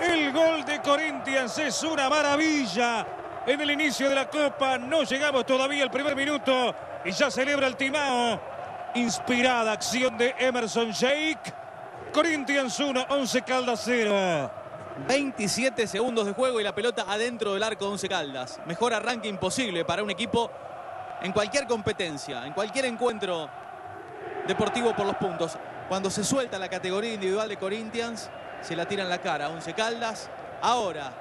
[0.00, 3.06] El gol de Corinthians es una maravilla.
[3.46, 6.74] En el inicio de la Copa no llegamos todavía al primer minuto
[7.04, 8.40] y ya celebra el Timao.
[8.94, 11.54] Inspirada acción de Emerson Shake.
[12.12, 14.50] Corinthians 1, 11 Caldas 0.
[15.06, 18.60] 27 segundos de juego y la pelota adentro del arco de Once Caldas.
[18.66, 20.50] Mejor arranque imposible para un equipo
[21.22, 23.48] en cualquier competencia, en cualquier encuentro
[24.46, 25.58] deportivo por los puntos.
[25.88, 28.30] Cuando se suelta la categoría individual de Corinthians,
[28.62, 30.30] se la tira en la cara Once Caldas.
[30.62, 31.12] Ahora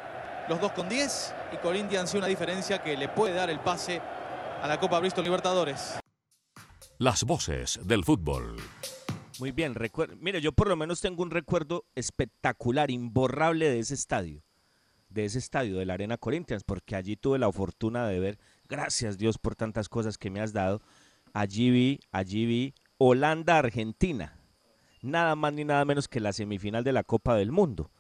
[0.48, 4.02] los dos con 10 y Corinthians una diferencia que le puede dar el pase
[4.62, 6.00] a la Copa Bristol Libertadores.
[6.98, 8.56] Las voces del fútbol.
[9.40, 9.76] Muy bien,
[10.20, 14.44] mire, yo por lo menos tengo un recuerdo espectacular, imborrable de ese estadio,
[15.10, 19.18] de ese estadio de la Arena Corinthians, porque allí tuve la fortuna de ver, gracias
[19.18, 20.82] Dios por tantas cosas que me has dado,
[21.34, 24.40] allí vi, allí vi Holanda-Argentina,
[25.02, 27.92] nada más ni nada menos que la semifinal de la Copa del Mundo,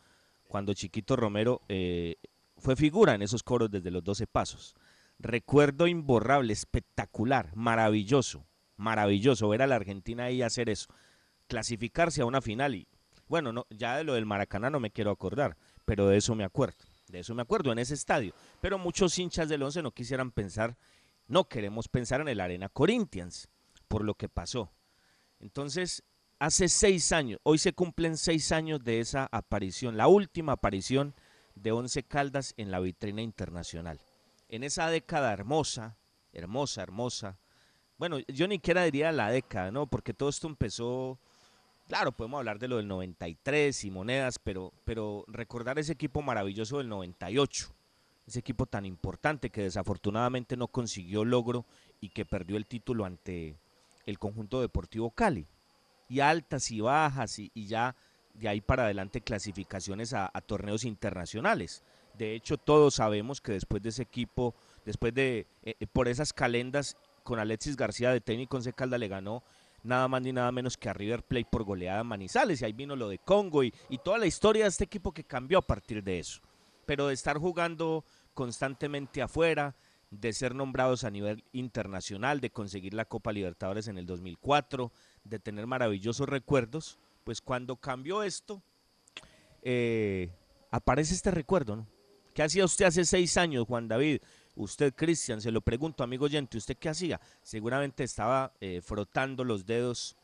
[0.47, 2.15] cuando Chiquito Romero eh,
[2.57, 4.75] fue figura en esos coros desde los 12 pasos.
[5.19, 8.45] Recuerdo imborrable, espectacular, maravilloso,
[8.77, 10.87] maravilloso ver a la Argentina ahí hacer eso
[11.47, 12.87] clasificarse a una final y
[13.27, 16.43] bueno, no, ya de lo del Maracaná no me quiero acordar, pero de eso me
[16.43, 16.77] acuerdo,
[17.07, 18.33] de eso me acuerdo en ese estadio.
[18.61, 20.77] Pero muchos hinchas del Once no quisieran pensar,
[21.27, 23.49] no queremos pensar en el Arena Corinthians
[23.87, 24.71] por lo que pasó.
[25.39, 26.03] Entonces,
[26.39, 31.15] hace seis años, hoy se cumplen seis años de esa aparición, la última aparición
[31.55, 33.99] de Once Caldas en la vitrina internacional.
[34.49, 35.97] En esa década hermosa,
[36.31, 37.39] hermosa, hermosa.
[37.97, 39.87] Bueno, yo ni siquiera diría la década, ¿no?
[39.87, 41.19] Porque todo esto empezó,
[41.87, 46.77] claro, podemos hablar de lo del 93 y monedas, pero, pero recordar ese equipo maravilloso
[46.77, 47.73] del 98,
[48.27, 51.65] ese equipo tan importante que desafortunadamente no consiguió logro
[52.01, 53.57] y que perdió el título ante
[54.05, 55.47] el conjunto deportivo Cali.
[56.07, 57.95] Y altas y bajas y, ya
[58.33, 61.83] de ahí para adelante clasificaciones a, a torneos internacionales.
[62.17, 64.55] De hecho, todos sabemos que después de ese equipo,
[64.85, 69.07] después de, eh, eh, por esas calendas, con Alexis García de técnico Once Calda le
[69.07, 69.43] ganó
[69.85, 72.61] nada más ni nada menos que a River Plate por goleada Manizales.
[72.61, 75.23] Y ahí vino lo de Congo y, y toda la historia de este equipo que
[75.23, 76.41] cambió a partir de eso.
[76.85, 79.75] Pero de estar jugando constantemente afuera,
[80.11, 84.91] de ser nombrados a nivel internacional, de conseguir la Copa Libertadores en el 2004,
[85.23, 88.61] de tener maravillosos recuerdos, pues cuando cambió esto,
[89.61, 90.29] eh,
[90.69, 91.87] aparece este recuerdo, ¿no?
[92.33, 94.21] ¿Qué hacía usted hace seis años, Juan David?
[94.55, 97.19] Usted, Cristian, se lo pregunto, amigo oyente, ¿usted qué hacía?
[97.41, 100.15] Seguramente estaba eh, frotando los dedos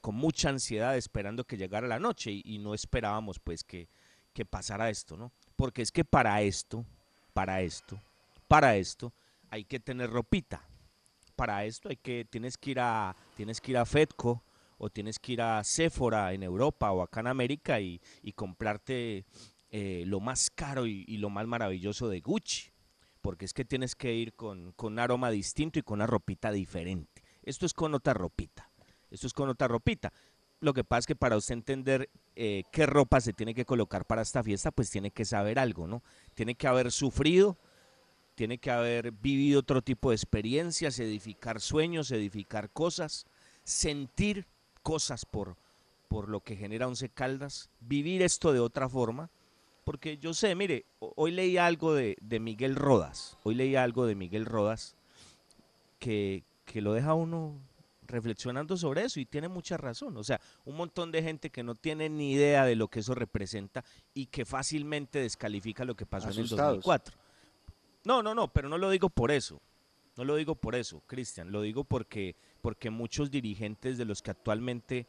[0.00, 3.88] con mucha ansiedad esperando que llegara la noche y, no esperábamos pues que,
[4.32, 5.32] que pasara esto, ¿no?
[5.56, 6.84] Porque es que para esto,
[7.32, 8.00] para esto,
[8.48, 9.12] para esto
[9.50, 10.64] hay que tener ropita.
[11.36, 14.42] Para esto hay que tienes que ir a tienes que ir a Fedco
[14.78, 18.00] o tienes que ir a Sephora en Europa o acá en América y,
[18.34, 19.26] comprarte
[19.70, 22.69] eh, lo más caro y, lo más maravilloso de Gucci.
[23.20, 26.50] Porque es que tienes que ir con, con un aroma distinto y con una ropita
[26.50, 27.22] diferente.
[27.42, 28.70] Esto es con otra ropita.
[29.10, 30.12] Esto es con otra ropita.
[30.60, 34.04] Lo que pasa es que para usted entender eh, qué ropa se tiene que colocar
[34.04, 36.02] para esta fiesta, pues tiene que saber algo, ¿no?
[36.34, 37.56] Tiene que haber sufrido,
[38.34, 43.26] tiene que haber vivido otro tipo de experiencias, edificar sueños, edificar cosas,
[43.64, 44.46] sentir
[44.82, 45.56] cosas por,
[46.08, 49.30] por lo que genera Once Caldas, vivir esto de otra forma,
[49.90, 54.14] porque yo sé, mire, hoy leí algo de, de Miguel Rodas, hoy leí algo de
[54.14, 54.94] Miguel Rodas
[55.98, 57.58] que, que lo deja uno
[58.06, 60.16] reflexionando sobre eso y tiene mucha razón.
[60.16, 63.16] O sea, un montón de gente que no tiene ni idea de lo que eso
[63.16, 63.84] representa
[64.14, 66.52] y que fácilmente descalifica lo que pasó Asustados.
[66.52, 67.16] en el 2004.
[68.04, 69.60] No, no, no, pero no lo digo por eso.
[70.16, 71.50] No lo digo por eso, Cristian.
[71.50, 75.08] Lo digo porque, porque muchos dirigentes de los que actualmente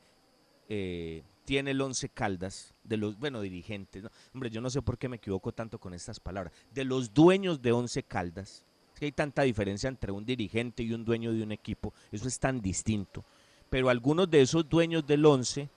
[0.69, 5.09] eh, tiene el Once Caldas, de los, bueno, dirigentes, hombre, yo no sé por qué
[5.09, 9.11] me equivoco tanto con estas palabras, de los dueños de Once Caldas, es que hay
[9.11, 13.25] tanta diferencia entre un dirigente y un dueño de un equipo, eso es tan distinto,
[13.69, 15.69] pero algunos de esos dueños del Once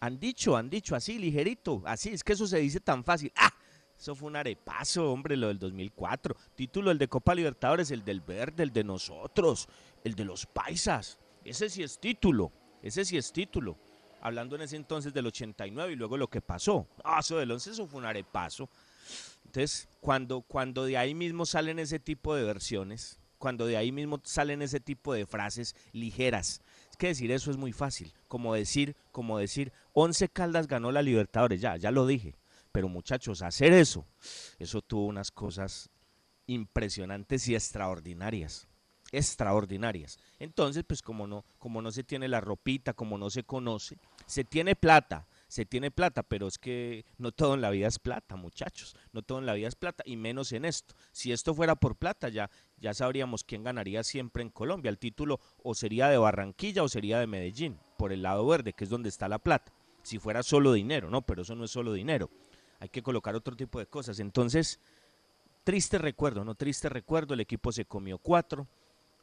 [0.00, 3.52] han dicho, han dicho así, ligerito, así, es que eso se dice tan fácil, ¡ah!
[3.98, 6.34] Eso fue un arepazo, hombre, lo del 2004.
[6.54, 9.68] Título el de Copa Libertadores, el del Verde, el de nosotros,
[10.02, 11.18] el de los paisas.
[11.44, 12.50] Ese sí es título,
[12.82, 13.76] ese sí es título
[14.20, 16.86] hablando en ese entonces del 89 y luego lo que pasó.
[17.04, 18.68] Ah, eso del 11 eso fue un arepaso.
[19.44, 24.20] Entonces, cuando, cuando de ahí mismo salen ese tipo de versiones, cuando de ahí mismo
[24.22, 26.60] salen ese tipo de frases ligeras,
[26.90, 31.02] es que decir eso es muy fácil, como decir, como decir, 11 Caldas ganó la
[31.02, 32.36] Libertadores, ya, ya lo dije.
[32.72, 34.06] Pero muchachos, hacer eso,
[34.58, 35.90] eso tuvo unas cosas
[36.46, 38.69] impresionantes y extraordinarias
[39.12, 40.18] extraordinarias.
[40.38, 44.44] Entonces, pues como no, como no se tiene la ropita, como no se conoce, se
[44.44, 48.36] tiene plata, se tiene plata, pero es que no todo en la vida es plata,
[48.36, 50.94] muchachos, no todo en la vida es plata, y menos en esto.
[51.10, 54.90] Si esto fuera por plata, ya, ya sabríamos quién ganaría siempre en Colombia.
[54.90, 58.84] El título o sería de Barranquilla o sería de Medellín, por el lado verde, que
[58.84, 59.72] es donde está la plata.
[60.02, 62.30] Si fuera solo dinero, no, pero eso no es solo dinero.
[62.78, 64.20] Hay que colocar otro tipo de cosas.
[64.20, 64.78] Entonces,
[65.64, 68.66] triste recuerdo, no triste recuerdo, el equipo se comió cuatro,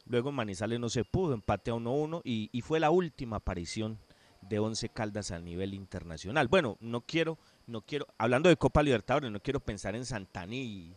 [0.08, 3.98] Luego Manizales no se pudo, empate a 1-1 y, y, fue la última aparición
[4.40, 6.48] de Once Caldas a nivel internacional.
[6.48, 10.96] Bueno, no quiero, no quiero, hablando de Copa Libertadores, no quiero pensar en Santaní y,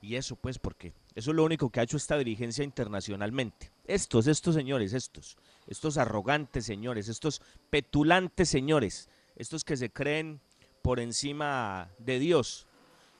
[0.00, 3.72] y eso pues porque eso es lo único que ha hecho esta dirigencia internacionalmente.
[3.86, 5.36] Estos, estos señores, estos,
[5.66, 10.40] estos arrogantes señores, estos petulantes señores, estos que se creen
[10.82, 12.68] por encima de Dios,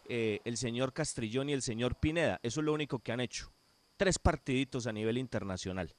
[0.09, 3.54] eh, el señor Castrillón y el señor Pineda, eso es lo único que han hecho
[3.97, 5.95] tres partiditos a nivel internacional.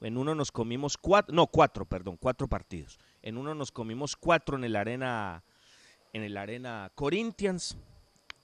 [0.00, 2.98] En uno nos comimos cuatro, no, cuatro, perdón, cuatro partidos.
[3.22, 5.42] En uno nos comimos cuatro en el Arena,
[6.12, 7.76] en el Arena Corinthians.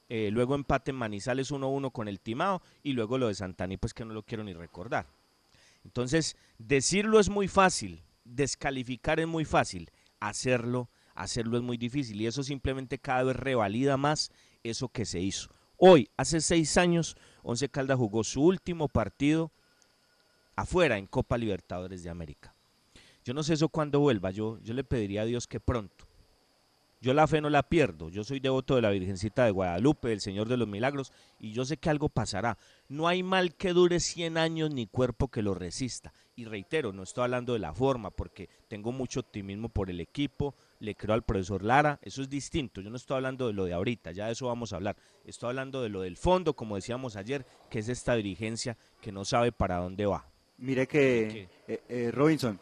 [0.09, 3.95] Eh, luego empate en Manizales 1-1 con el Timao y luego lo de Santani, pues
[3.95, 5.07] que no lo quiero ni recordar.
[5.85, 12.27] Entonces, decirlo es muy fácil, descalificar es muy fácil, hacerlo, hacerlo es muy difícil y
[12.27, 14.31] eso simplemente cada vez revalida más
[14.63, 15.51] eso que se hizo.
[15.87, 19.53] Hoy, hace seis años, Once Caldas jugó su último partido
[20.57, 22.55] afuera en Copa Libertadores de América.
[23.23, 26.07] Yo no sé eso cuándo vuelva, yo, yo le pediría a Dios que pronto.
[27.03, 28.09] yo la fe no la pierdo.
[28.09, 31.67] Yo soy devoto de la Virgencita de Guadalupe, del Señor de los Milagros, y yo
[31.67, 32.57] sé que algo pasará.
[32.89, 36.15] No hay mal que dure 100 años ni cuerpo que lo resista.
[36.35, 40.55] Y reitero, no estoy hablando de la forma, porque tengo mucho optimismo por el equipo,
[40.81, 42.81] le creo al profesor Lara, eso es distinto.
[42.81, 44.97] Yo no estoy hablando de lo de ahorita, ya de eso vamos a hablar.
[45.25, 49.25] Estoy hablando de lo del fondo, como decíamos ayer, que es esta dirigencia que no
[49.25, 50.27] sabe para dónde va.
[50.59, 52.59] Mire que, eh, eh, Robinson,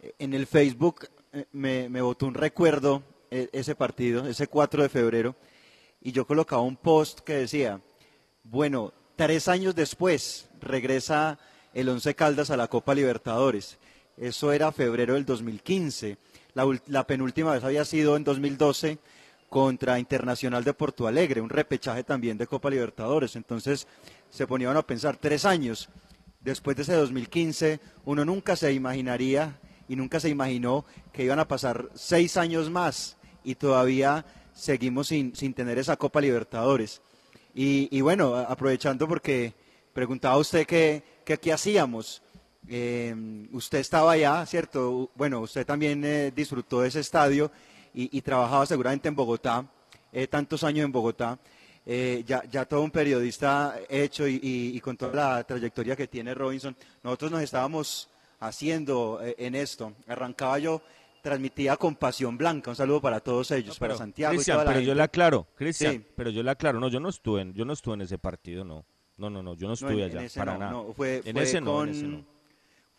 [0.00, 4.88] eh, en el Facebook eh, me, me botó un recuerdo ese partido, ese 4 de
[4.88, 5.36] febrero,
[6.00, 7.80] y yo colocaba un post que decía,
[8.42, 11.38] bueno, tres años después regresa
[11.74, 13.78] el Once Caldas a la Copa Libertadores.
[14.16, 16.18] Eso era febrero del 2015.
[16.54, 18.98] La, la penúltima vez había sido en 2012
[19.48, 23.36] contra Internacional de Porto Alegre, un repechaje también de Copa Libertadores.
[23.36, 23.86] Entonces
[24.30, 25.88] se ponían a pensar, tres años
[26.40, 31.48] después de ese 2015, uno nunca se imaginaría y nunca se imaginó que iban a
[31.48, 34.24] pasar seis años más y todavía
[34.54, 37.02] seguimos sin, sin tener esa Copa Libertadores.
[37.52, 39.54] Y, bueno, aprovechando porque
[39.92, 42.22] preguntaba usted qué hacíamos.
[42.72, 45.10] Eh, usted estaba allá, ¿cierto?
[45.16, 47.50] Bueno, usted también eh, disfrutó de ese estadio
[47.92, 49.66] y, y trabajaba seguramente en Bogotá,
[50.12, 51.36] eh, tantos años en Bogotá.
[51.84, 56.06] Eh, ya, ya todo un periodista hecho y, y- y con toda la trayectoria que
[56.06, 58.08] tiene Robinson, nosotros nos estábamos
[58.38, 59.92] haciendo eh, en esto.
[60.06, 60.80] Arrancaba yo,
[61.22, 64.64] transmitía con Pasión Blanca, un saludo para todos ellos, para Pero, Santiago Cristian, y toda
[64.64, 66.04] la pero yo le aclaro, Cristian, Sí.
[66.14, 68.64] pero yo le aclaro, no, yo no estuve en, yo no estuve en ese partido,
[68.64, 68.84] no.
[69.16, 70.94] No, no, no, yo no estuve en- en allá, ese para no, nada.
[70.94, 72.24] fue- en fue ese no, en con- ese no.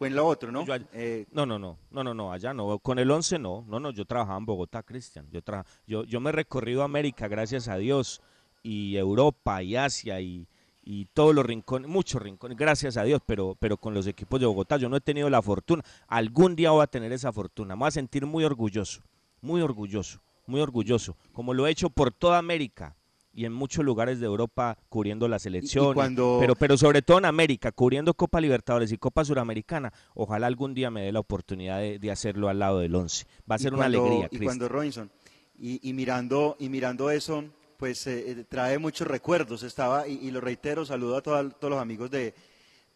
[0.01, 0.65] Fue en lo otro, ¿no?
[0.65, 2.79] Yo all- Eh, no, no, no, no, no, no, allá no.
[2.79, 5.27] Con el 11 no, no, no, yo trabajaba en Bogotá, Cristian.
[5.29, 5.41] Yo,
[5.85, 8.19] yo, yo me he recorrido América, gracias a Dios,
[8.63, 10.47] y Europa, y Asia, y,
[10.83, 14.47] y todos los rincones, muchos rincones, gracias a Dios, pero, pero con los equipos de
[14.47, 15.83] Bogotá yo no he tenido la fortuna.
[16.07, 19.03] Algún día voy a tener esa fortuna, me voy a sentir muy orgulloso,
[19.39, 22.95] muy orgulloso, muy orgulloso, como lo he hecho por toda América
[23.33, 27.25] y en muchos lugares de Europa cubriendo la selección, cuando- pero, pero sobre todo en
[27.25, 31.97] América, cubriendo Copa Libertadores y Copa Suramericana, ojalá algún día me dé la oportunidad de,
[31.99, 33.25] de hacerlo al lado del 11.
[33.49, 35.09] Va a ser una alegría, Y cuando Robinson,
[35.57, 37.43] y, y mirando, y mirando eso,
[37.77, 39.63] pues eh, eh, trae muchos recuerdos.
[39.63, 42.33] Estaba, y, y lo reitero, saludo a toda- todos los amigos de,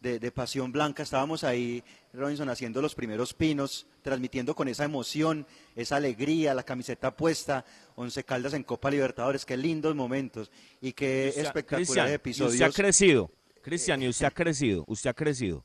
[0.00, 1.02] de, de Pasión Blanca.
[1.02, 1.82] Estábamos ahí,
[2.12, 8.22] Robinson, haciendo los primeros pinos, transmitiendo con esa emoción, esa alegría, la camiseta puesta, Once
[8.24, 9.44] Caldas en Copa Libertadores.
[9.44, 12.52] Qué lindos momentos y qué Usted- espectaculares y episodios.
[12.54, 13.30] usted ha crecido,
[13.62, 15.64] Cristian, y usted ha crecido, usted ha crecido.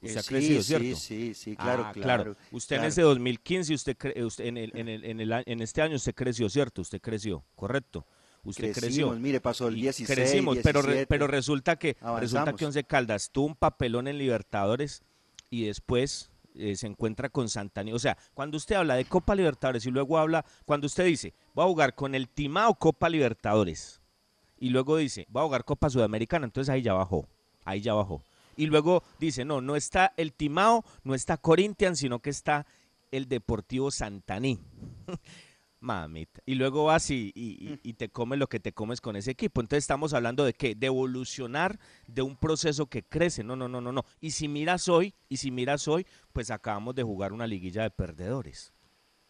[0.00, 0.96] Usted Eh, ha sí, crecido, sí, ¿cierto?
[0.96, 2.88] sí, sí, claro, Ah, claro, Usted en claro.
[2.88, 6.48] ese 2015, usted, usted en, el, en, el, en, el en este año usted creció,
[6.48, 6.82] ¿cierto?
[6.82, 8.06] Usted creció, correcto.
[8.44, 8.80] Usted creció.
[8.82, 11.06] Crecimos, mire, pasó el Y 16, Crecimos, pero, re- 17.
[11.06, 12.54] pero resulta que resulta Avanzamos.
[12.58, 15.02] que Once Caldas tuvo un papelón en Libertadores
[15.50, 17.92] y después eh, se encuentra con Santani.
[17.92, 21.64] O sea, cuando usted habla de Copa Libertadores y luego habla, cuando usted dice, voy
[21.64, 24.00] a jugar con el Timao Copa Libertadores
[24.58, 27.28] y luego dice, voy a jugar Copa Sudamericana, entonces ahí ya bajó,
[27.64, 28.22] ahí ya bajó.
[28.56, 32.66] Y luego dice, no, no está el Timao, no está Corinthians, sino que está
[33.12, 34.58] el Deportivo Santaní.
[35.80, 36.42] Mamita.
[36.44, 39.60] Y luego vas y, y- y- te comes lo que te comes con ese equipo.
[39.60, 40.74] Entonces estamos hablando de qué?
[40.74, 43.44] De evolucionar de un proceso que crece.
[43.44, 44.04] No, no, no, no, no.
[44.20, 47.90] Y si miras hoy, y si miras hoy, pues acabamos de jugar una liguilla de
[47.90, 48.72] perdedores.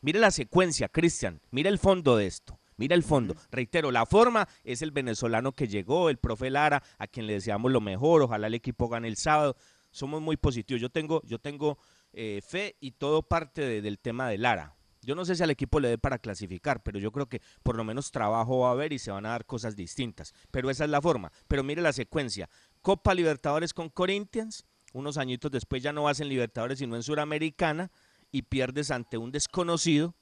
[0.01, 1.41] Mire la secuencia, Cristian.
[1.51, 2.59] Mire el fondo de esto.
[2.77, 3.35] Mira el fondo.
[3.51, 7.73] Reitero, la forma es el venezolano que llegó, el profe Lara, a quien le deseamos
[7.73, 8.23] lo mejor.
[8.23, 9.57] Ojalá el equipo gane el sábado.
[9.91, 10.81] Somos muy positivos.
[10.81, 11.77] Yo tengo, yo tengo
[12.15, 14.75] eh, fe y todo parte de- del tema de Lara.
[15.03, 17.77] Yo no sé si al equipo le dé para clasificar, pero yo creo que por
[17.77, 20.35] lo menos trabajo va a haber y se van a dar cosas distintas.
[20.51, 21.31] Pero esa es la forma.
[21.47, 22.49] Pero mire la secuencia.
[22.83, 24.65] Copa Libertadores con Corinthians.
[24.93, 27.91] Unos añitos después ya no vas en Libertadores sino en Suramericana
[28.33, 30.15] y pierdes ante un desconocido.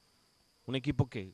[0.66, 1.32] Un equipo que,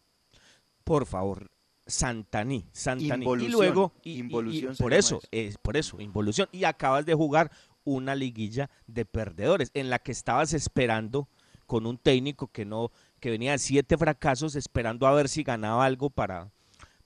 [0.84, 1.50] por favor,
[1.86, 3.24] Santaní, Santaní.
[3.24, 5.28] Involución, y luego, y- involución por eso, eso.
[5.32, 6.48] es por eso, involución.
[6.52, 7.50] Y acabas de jugar
[7.84, 11.28] una liguilla de perdedores en la que estabas esperando
[11.66, 12.90] con un técnico que no,
[13.22, 16.50] que venía de siete fracasos, esperando a ver si ganaba algo para,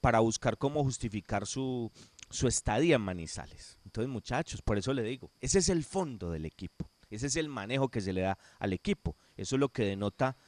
[0.01, 1.93] para buscar cómo justificar su,
[2.31, 3.79] su estadía en Manizales.
[3.85, 7.51] Entonces, muchachos, por eso le digo, ese es el fondo del equipo, ese es el
[7.51, 9.15] manejo que se le da al equipo.
[9.37, 10.39] Eso es lo que denota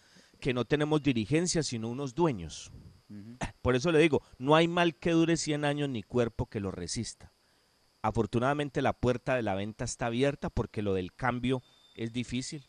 [0.41, 2.73] que no tenemos dirigencia, sino unos dueños.
[3.61, 6.71] Por eso le digo, no hay mal que dure 100 años ni cuerpo que lo
[6.71, 7.35] resista.
[8.01, 11.63] Afortunadamente la puerta de la venta está abierta porque lo del cambio
[11.95, 12.65] es difícil.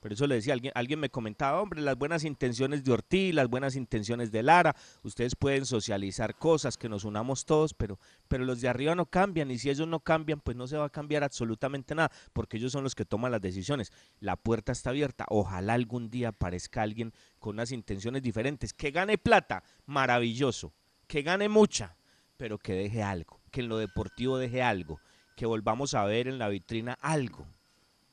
[0.00, 3.48] Por eso le decía, alguien, alguien me comentaba, hombre, las buenas intenciones de Ortiz, las
[3.48, 8.62] buenas intenciones de Lara, ustedes pueden socializar cosas, que nos unamos todos, pero, pero los
[8.62, 11.22] de arriba no cambian y si ellos no cambian, pues no se va a cambiar
[11.22, 13.92] absolutamente nada, porque ellos son los que toman las decisiones.
[14.20, 19.18] La puerta está abierta, ojalá algún día aparezca alguien con unas intenciones diferentes, que gane
[19.18, 20.72] plata, maravilloso,
[21.06, 21.94] que gane mucha,
[22.38, 24.98] pero que deje algo, que en lo deportivo deje algo,
[25.36, 27.46] que volvamos a ver en la vitrina algo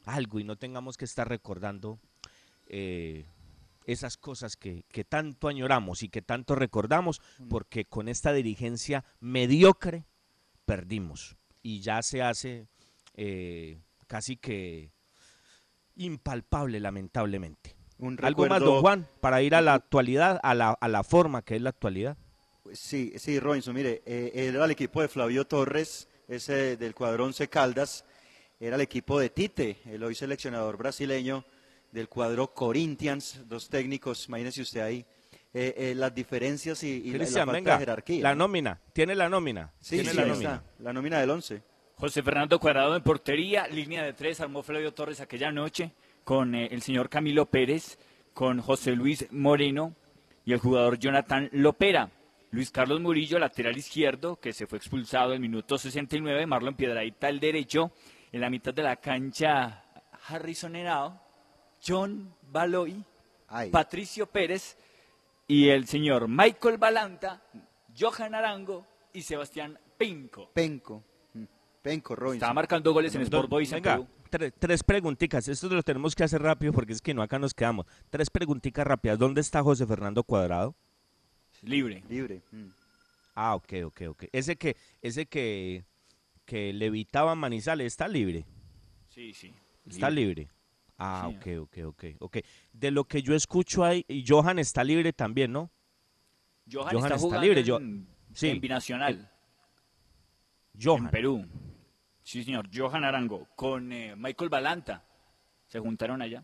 [0.07, 1.99] algo y no tengamos que estar recordando
[2.67, 3.25] eh,
[3.85, 10.05] esas cosas que, que, tanto añoramos y que tanto recordamos, porque con esta dirigencia mediocre
[10.65, 12.67] perdimos y ya se hace
[13.15, 14.91] eh, casi que
[15.95, 17.75] impalpable, lamentablemente.
[17.97, 21.41] Un Algo más, don Juan, para ir a la actualidad, a la, a la forma
[21.41, 22.17] que es la actualidad.
[22.73, 27.47] Sí, sí, Robinson, mire, eh, era el equipo de Flavio Torres, ese del cuadrón C
[27.47, 28.05] Caldas,
[28.59, 31.45] era el equipo de Tite, el hoy seleccionador brasileño
[31.91, 35.05] del cuadro Corinthians, dos técnicos, imagínese usted ahí,
[35.53, 38.23] eh, eh, las diferencias y, y la, la falta venga, de jerarquía.
[38.23, 38.45] La ¿no?
[38.47, 39.71] nómina, tiene la nómina.
[39.79, 40.55] Sí, tiene sí, la ahí nómina.
[40.55, 41.61] está, la nómina del 11.
[41.95, 45.93] José Fernando Cuadrado en portería, línea de tres, armó Flavio Torres aquella noche
[46.23, 47.97] con eh, el señor Camilo Pérez,
[48.33, 49.95] con José Luis Moreno
[50.45, 52.11] y el jugador Jonathan Lopera.
[52.51, 57.39] Luis Carlos Murillo, lateral izquierdo, que se fue expulsado en minuto 69, Marlon Piedradita el
[57.39, 57.91] derecho,
[58.31, 59.83] en la mitad de la cancha
[60.27, 61.19] Harrison Henao,
[61.85, 63.03] John Baloy,
[63.71, 64.77] Patricio Pérez
[65.47, 67.41] y el señor Michael Balanta,
[67.97, 70.49] Johan Arango y Sebastián Penco.
[70.53, 71.03] Penco,
[71.33, 71.43] mm,
[71.81, 72.35] Penco, Robinson.
[72.37, 74.07] Estaba marcando goles en Sport Boys en Venga, Perú.
[74.29, 75.47] tre- tres preguntitas.
[75.47, 77.85] Esto lo tenemos que hacer rápido porque es que no, acá nos quedamos.
[78.09, 79.17] Tres preguntitas rápidas.
[79.17, 80.75] ¿Dónde está José Fernando Cuadrado?
[81.63, 82.03] Libre.
[82.09, 82.41] Libre.
[82.51, 82.67] mm.
[83.39, 84.23] Ah, ok, ok, ok.
[84.31, 85.85] Ese que, ese que,
[86.47, 88.45] que levitaba Manizales está libre.
[89.09, 89.53] Sí, sí.
[89.85, 90.49] Está libre.
[90.97, 91.35] Ah, Sí.
[91.59, 92.37] ok, ok, ok, ok.
[92.73, 95.69] De lo que yo escucho ahí, y Johan está libre también, ¿no?
[96.71, 97.79] Johan, Johan está, está jugando libre, en, yo-
[98.33, 98.47] sí.
[98.49, 99.29] en Binacional,
[100.81, 101.05] Johan.
[101.05, 101.45] en Perú.
[102.23, 102.69] Sí, señor.
[102.73, 105.03] Johan Arango con eh, Michael Balanta.
[105.67, 106.43] Se juntaron allá.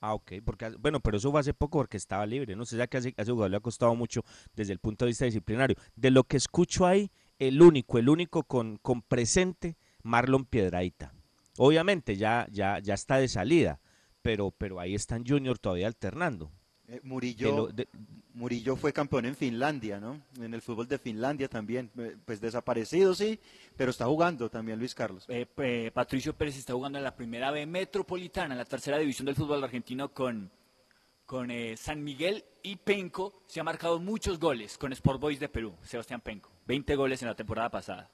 [0.00, 2.64] Ah, ok, porque, hace- bueno, pero eso fue hace poco porque estaba libre, ¿no?
[2.64, 4.22] sé ya que a ese jugador le ha costado mucho
[4.54, 5.76] desde el punto de vista disciplinario.
[5.96, 11.12] De lo que escucho ahí, el único, el único con, con presente, Marlon Piedraíta.
[11.56, 13.80] Obviamente ya, ya, ya está de salida,
[14.22, 16.50] pero, pero ahí están Junior todavía alternando.
[16.88, 17.88] Eh, Murillo, De lo- de-
[18.34, 20.22] Murillo fue campeón en Finlandia, ¿no?
[20.40, 21.90] En el fútbol de Finlandia también.
[21.98, 23.38] Eh, Pues desaparecido, sí,
[23.76, 25.24] pero está jugando también Luis Carlos.
[25.28, 29.26] Eh, eh, Patricio Pérez está jugando en la primera B metropolitana, en la tercera división
[29.26, 30.50] del fútbol argentino con,
[31.26, 33.42] con eh, San Miguel y Penco.
[33.46, 36.50] Se ha marcado muchos goles con Sport Boys de Perú, Sebastián Penco.
[36.68, 38.10] 20 goles en la temporada pasada.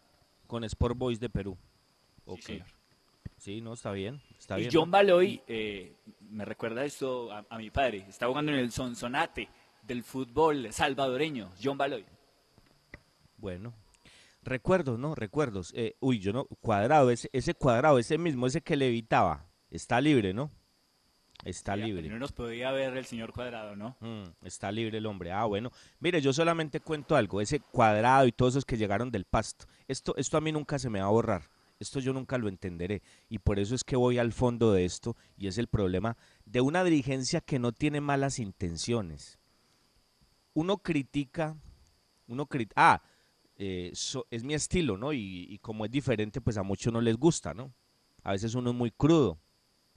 [0.47, 1.59] Con Sport Boys de Perú.
[2.25, 2.51] Ok.
[3.37, 4.23] Sí, no, está bien.
[4.39, 4.91] Está y bien, John.
[4.91, 5.97] Baloy, eh,
[6.31, 9.49] me recuerda esto a, a mi padre, está jugando en el Sonsonate
[9.83, 12.05] del fútbol salvadoreño, John Baloy.
[13.37, 13.75] Bueno,
[14.43, 15.17] recuerdos, ¿no?
[15.17, 15.73] Recuerdos.
[15.75, 20.33] Eh, uy, yo no, cuadrado, ese, ese cuadrado, ese mismo, ese que levitaba, está libre,
[20.33, 20.51] ¿no?
[21.45, 22.09] Está libre.
[22.09, 23.97] No nos podía ver el señor Cuadrado, ¿no?
[24.01, 25.31] Mm, está libre el hombre.
[25.33, 25.71] Ah, bueno.
[26.01, 27.41] Mire, yo solamente cuento algo.
[27.41, 29.67] Ese cuadrado y todos esos que llegaron del pasto.
[29.87, 31.51] Esto, esto a mí nunca se me va a borrar.
[31.79, 33.03] Esto yo nunca lo entenderé.
[33.29, 35.17] Y por eso es que voy al fondo de esto.
[35.37, 36.17] Y es el problema
[36.47, 39.39] de una dirigencia que no tiene malas intenciones.
[40.55, 41.57] Uno critica,
[42.29, 43.03] uno critica, ah,
[43.57, 45.13] eh, so- es mi estilo, ¿no?
[45.13, 47.73] Y, y como es diferente, pues a muchos no les gusta, ¿no?
[48.23, 49.39] A veces uno es muy crudo,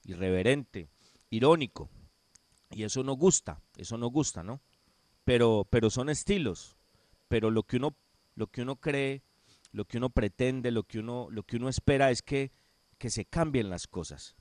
[0.04, 0.90] irreverente,
[1.30, 1.90] irónico.
[2.72, 4.62] Y eso no gusta, eso no gusta, ¿no?
[5.24, 6.78] Pero, pero son estilos.
[7.28, 7.96] Pero lo que uno,
[8.36, 9.24] lo que uno cree,
[9.72, 12.52] lo que uno pretende, lo que uno, lo que uno espera es que,
[12.98, 14.36] que se cambien las cosas.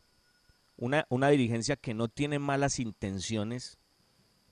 [0.76, 3.78] Una, una dirigencia que no tiene malas intenciones,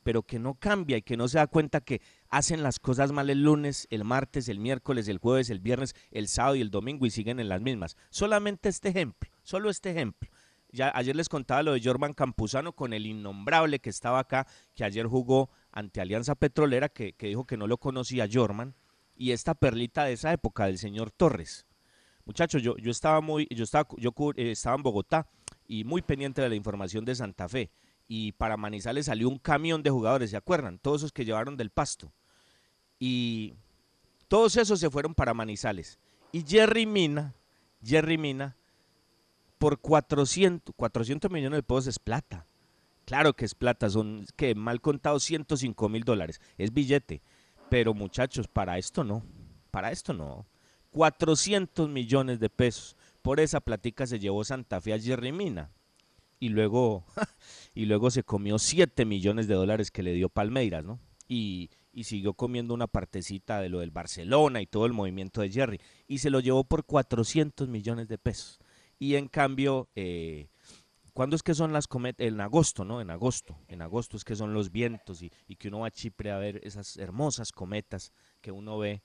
[0.03, 3.31] pero que no cambia y que no se da cuenta que hacen las cosas mal
[3.31, 7.07] el lunes, el martes, el miércoles, el jueves, el viernes, el sábado y el domingo
[7.07, 7.97] y siguen en las mismas.
[8.11, 10.31] Solamente este ejemplo, solo este ejemplo.
[10.75, 14.83] Ya ayer les contaba lo de Jorman Campuzano con el innombrable que estaba acá, que
[14.83, 18.75] ayer jugó ante Alianza Petrolera, que, que dijo que no lo conocía Jorman,
[19.17, 21.65] y esta perlita de esa época del señor Torres.
[22.25, 25.29] Muchachos, yo, yo estaba muy, yo estaba, yo eh, estaba en Bogotá
[25.69, 27.71] y muy pendiente de la información de Santa Fe.
[28.09, 30.81] Y para Manizales salió un camión de jugadores, ¿se acuerdan?
[30.81, 32.13] Todos esos que llevaron del pasto.
[32.99, 33.55] Y
[34.27, 36.01] todos esos se fueron para Manizales.
[36.33, 37.33] Y Jerry Mina,
[37.81, 38.57] Jerry Mina,
[39.65, 42.47] por 400, 400 millones de pesos es plata.
[43.07, 47.23] Claro que es plata, son que mal contado 105 mil dólares, es billete.
[47.71, 49.25] Pero muchachos, para esto no,
[49.71, 50.45] para esto no.
[50.91, 52.95] 400 millones de pesos.
[53.23, 55.71] Por esa platica se llevó Santa Fe a Jerry Mina.
[56.39, 57.07] y luego,
[57.75, 61.01] y luego se comió 7 millones de dólares que le dio Palmeiras, ¿no?
[61.27, 65.49] Y, y siguió comiendo una partecita de lo del Barcelona y todo el movimiento de
[65.49, 65.81] Jerry.
[66.07, 68.61] Y se lo llevó por 400 millones de pesos.
[68.99, 70.49] Y en cambio, eh,
[71.13, 72.27] ¿cuándo es que son las cometas?
[72.27, 73.01] En agosto, ¿no?
[73.01, 73.59] En agosto.
[73.69, 76.61] En agosto es que son los vientos y, que uno va a Chipre a ver
[76.65, 79.03] esas hermosas cometas que uno ve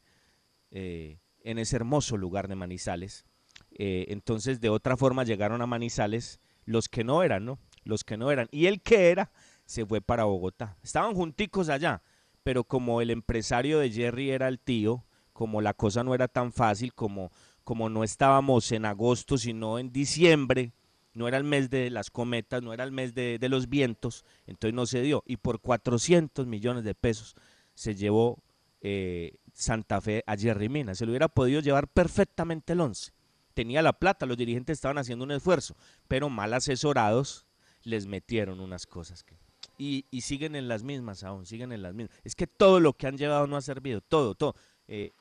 [0.72, 3.26] eh, en ese hermoso lugar de Manizales.
[3.72, 7.60] Eh, entonces, de otra forma, llegaron a Manizales los que no eran, ¿no?
[7.84, 8.48] Los que no eran.
[8.52, 9.32] Y el que era
[9.66, 10.78] se fue para Bogotá.
[10.84, 12.02] Estaban junticos allá,
[12.44, 16.52] pero como el empresario de Jerry era el tío, como la cosa no era tan
[16.52, 17.32] fácil, como,
[17.64, 20.74] como no estábamos en agosto, sino en diciembre,
[21.14, 24.74] no era el mes de las cometas, no era el mes de, los vientos, entonces
[24.74, 25.24] no se dio.
[25.26, 27.36] Y por 400 millones de pesos
[27.74, 28.42] se llevó
[28.82, 30.96] eh, Santa Fe a Jerry Mina.
[30.96, 33.12] Se lo hubiera podido llevar perfectamente el 11.
[33.54, 35.76] Tenía la plata, los dirigentes estaban haciendo un esfuerzo,
[36.08, 37.46] pero mal asesorados
[37.84, 39.38] les metieron unas cosas que...
[39.78, 42.18] Y, y siguen en las mismas aún, siguen en las mismas.
[42.24, 44.56] Es que todo lo que han llevado no ha servido, todo, todo.
[44.88, 45.12] Eh,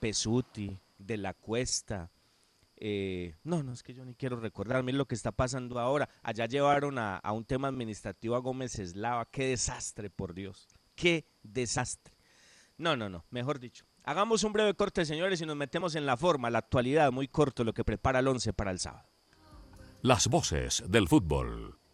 [0.00, 2.10] Pesuti, De la Cuesta,
[2.80, 6.08] eh, no, no, es que yo ni quiero recordar, miren lo que está pasando ahora.
[6.22, 11.26] Allá llevaron a, a un tema administrativo a Gómez Eslava, qué desastre, por Dios, qué
[11.42, 12.14] desastre.
[12.76, 13.84] No, no, no, mejor dicho.
[14.04, 17.64] Hagamos un breve corte, señores, y nos metemos en la forma, la actualidad, muy corto,
[17.64, 19.08] lo que prepara el 11 para el sábado.
[20.00, 21.77] Las voces del fútbol.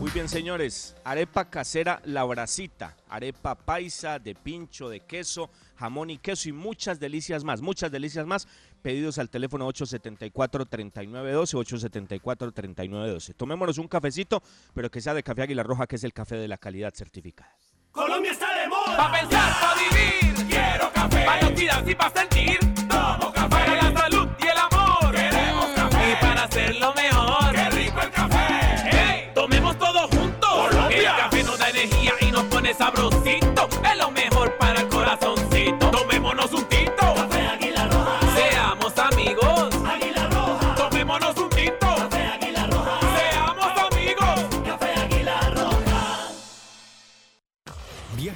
[0.00, 0.96] Muy bien, señores.
[1.04, 2.96] Arepa casera La Bracita.
[3.10, 7.60] Arepa paisa de pincho, de queso, jamón y queso y muchas delicias más.
[7.60, 8.48] Muchas delicias más.
[8.80, 11.52] Pedidos al teléfono 874-3912,
[12.32, 13.34] 874-3912.
[13.36, 14.42] Tomémonos un cafecito,
[14.72, 17.54] pero que sea de café Águila Roja, que es el café de la calidad certificada.
[17.92, 18.96] Colombia está de moda.
[18.96, 20.46] Pa' pensar, pa' vivir.
[20.48, 21.26] Quiero café.
[21.26, 22.69] Pa' cuidarse y pa' sentir.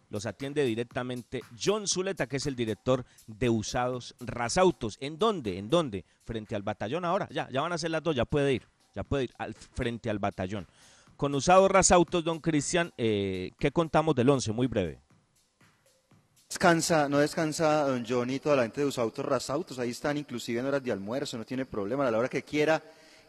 [0.09, 4.99] Los atiende directamente John Zuleta, que es el director de Usados Rasautos.
[5.01, 5.59] ¿En dónde?
[5.59, 6.05] ¿En dónde?
[6.25, 7.29] Frente al batallón ahora.
[7.31, 8.67] Ya, ya van a ser las dos, ya puede ir.
[8.97, 10.67] Ya puede ir al, frente al batallón.
[11.21, 14.53] Con Usados Rasautos, don Cristian, eh, ¿qué contamos del 11?
[14.53, 15.03] Muy breve.
[16.49, 20.65] Descansa, no descansa don Johnny toda la gente de Usautos Rasautos, ahí están inclusive en
[20.65, 22.83] horas de almuerzo, no tiene problema, a la hora que quiera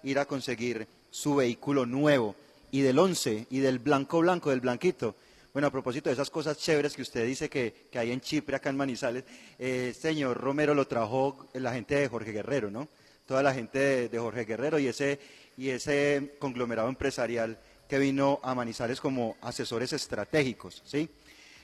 [0.03, 2.33] ir a conseguir su vehículo nuevo
[2.71, 5.13] y del 11 y del blanco blanco, del blanquito.
[5.51, 8.55] Bueno, a propósito de esas cosas chéveres que usted dice que, que hay en Chipre,
[8.55, 9.25] acá en Manizales,
[9.59, 12.87] eh, señor Romero lo trajo la gente de Jorge Guerrero, ¿no?
[13.25, 15.19] Toda la gente de, de Jorge Guerrero y ese,
[15.57, 17.59] y ese conglomerado empresarial
[17.91, 21.09] que vino a Manizales como asesores estratégicos, ¿sí?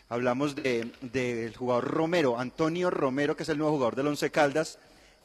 [0.10, 4.78] Hablamos del de, jugador Romero, Antonio Romero, que es el nuevo jugador del Once Caldas,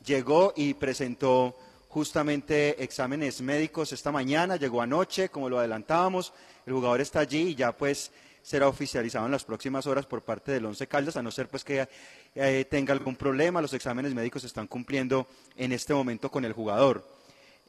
[0.06, 1.56] llegó y presentó
[1.88, 6.32] justamente exámenes médicos esta mañana, llegó anoche, como lo adelantábamos,
[6.66, 10.52] el jugador está allí y ya pues será oficializado en las próximas horas por parte
[10.52, 11.88] del Once Caldas, a no ser pues que
[12.36, 13.60] eh, tenga algún problema.
[13.60, 15.26] Los exámenes médicos se están cumpliendo
[15.56, 17.04] en este momento con el jugador.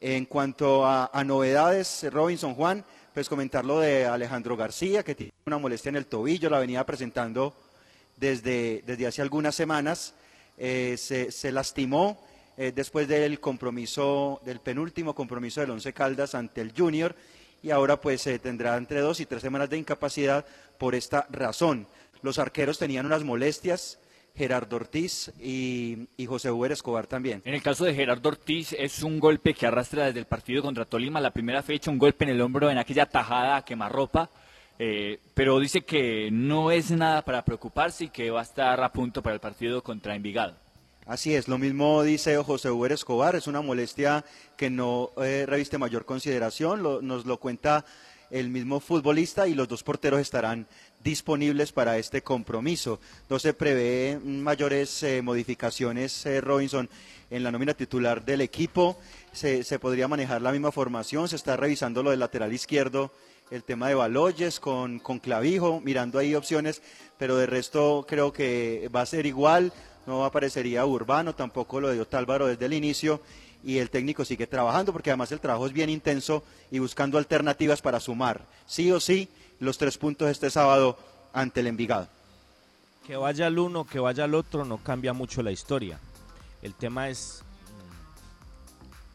[0.00, 5.58] En cuanto a novedades, Robinson Juan, pues comentar lo de Alejandro García, que tiene una
[5.58, 7.54] molestia en el tobillo, la venía presentando
[8.16, 10.14] desde, desde hace algunas semanas.
[10.58, 12.20] Eh, se, se lastimó
[12.56, 17.14] eh, después del compromiso, del penúltimo compromiso del Once Caldas ante el Junior
[17.62, 20.44] y ahora pues se tendrá entre dos y tres semanas de incapacidad
[20.76, 21.86] por esta razón.
[22.20, 23.98] Los arqueros tenían unas molestias,
[24.38, 27.40] Gerardo Ortiz y, y José Uber Escobar también.
[27.44, 30.84] En el caso de Gerardo Ortiz es un golpe que arrastra desde el partido contra
[30.84, 34.28] Tolima, la primera fecha, un golpe en el hombro en aquella tajada a quemarropa,
[34.80, 38.92] eh, pero dice que no es nada para preocuparse y que va a estar a
[38.92, 40.56] punto para el partido contra Envigado.
[41.06, 44.24] Así es, lo mismo dice José Uber Escobar, es una molestia
[44.56, 47.84] que no eh, reviste mayor consideración, lo- nos lo cuenta
[48.30, 50.66] el mismo futbolista y los dos porteros estarán
[51.04, 52.98] disponibles para este compromiso.
[53.28, 56.88] No se prevé mayores eh, modificaciones, eh, Robinson,
[57.30, 58.98] en la nómina titular del equipo.
[59.32, 63.12] Se, se podría manejar la misma formación, se está revisando lo del lateral izquierdo,
[63.50, 66.80] el tema de Baloyes con, con Clavijo, mirando ahí opciones,
[67.18, 69.72] pero de resto creo que va a ser igual,
[70.06, 73.20] no aparecería Urbano, tampoco lo de Otálvaro desde el inicio
[73.62, 77.82] y el técnico sigue trabajando porque además el trabajo es bien intenso y buscando alternativas
[77.82, 79.28] para sumar, sí o sí,
[79.60, 80.98] los tres puntos este sábado
[81.32, 82.08] ante el Envigado.
[83.06, 85.98] Que vaya el uno, que vaya el otro, no cambia mucho la historia.
[86.62, 87.42] El tema es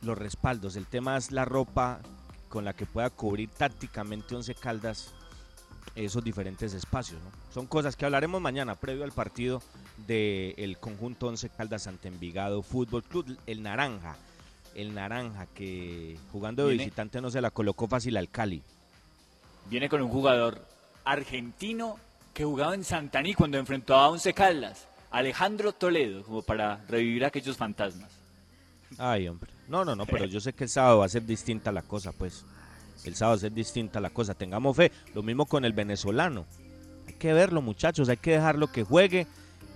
[0.01, 1.99] mm, los respaldos, el tema es la ropa
[2.49, 5.13] con la que pueda cubrir tácticamente Once Caldas
[5.95, 7.21] esos diferentes espacios.
[7.21, 7.31] ¿no?
[7.53, 9.61] Son cosas que hablaremos mañana, previo al partido
[10.07, 14.15] del conjunto Once Caldas ante Envigado Fútbol Club, el Naranja.
[14.75, 18.61] El Naranja que jugando de visitante no se la colocó fácil al Cali.
[19.69, 20.65] Viene con un jugador
[21.05, 21.97] argentino
[22.33, 27.57] que jugaba en Santaní cuando enfrentó a Once Caldas, Alejandro Toledo, como para revivir aquellos
[27.57, 28.09] fantasmas.
[28.97, 29.51] Ay, hombre.
[29.67, 32.11] No, no, no, pero yo sé que el sábado va a ser distinta la cosa,
[32.11, 32.43] pues.
[33.05, 34.33] El sábado va a ser distinta la cosa.
[34.33, 34.91] Tengamos fe.
[35.13, 36.45] Lo mismo con el venezolano.
[37.07, 38.09] Hay que verlo, muchachos.
[38.09, 39.27] Hay que dejarlo que juegue.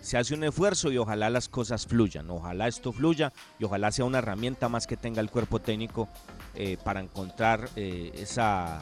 [0.01, 2.29] Se hace un esfuerzo y ojalá las cosas fluyan.
[2.31, 6.09] Ojalá esto fluya y ojalá sea una herramienta más que tenga el cuerpo técnico
[6.55, 8.81] eh, para encontrar eh, esa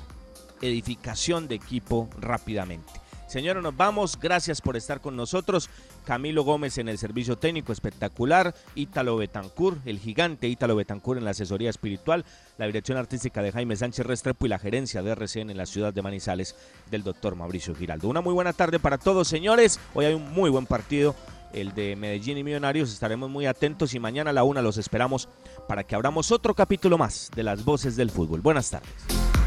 [0.62, 3.02] edificación de equipo rápidamente.
[3.32, 4.20] Señores, nos vamos.
[4.20, 5.70] Gracias por estar con nosotros.
[6.04, 8.54] Camilo Gómez en el servicio técnico espectacular.
[8.76, 12.26] Ítalo Betancur, el gigante Ítalo Betancur en la asesoría espiritual.
[12.58, 15.94] La dirección artística de Jaime Sánchez Restrepo y la gerencia de RCN en la ciudad
[15.94, 16.58] de Manizales
[16.90, 18.10] del doctor Mauricio Giraldo.
[18.10, 19.80] Una muy buena tarde para todos, señores.
[19.94, 21.16] Hoy hay un muy buen partido.
[21.54, 25.30] El de Medellín y Millonarios, estaremos muy atentos y mañana a la una los esperamos
[25.70, 28.42] para que abramos otro capítulo más de las voces del fútbol.
[28.42, 29.41] Buenas tardes.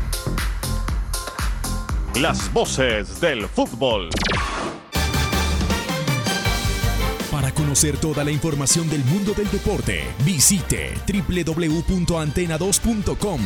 [2.21, 4.09] Las voces del fútbol.
[7.33, 13.41] Para conocer toda la información del mundo del deporte, visite www.antena2.com.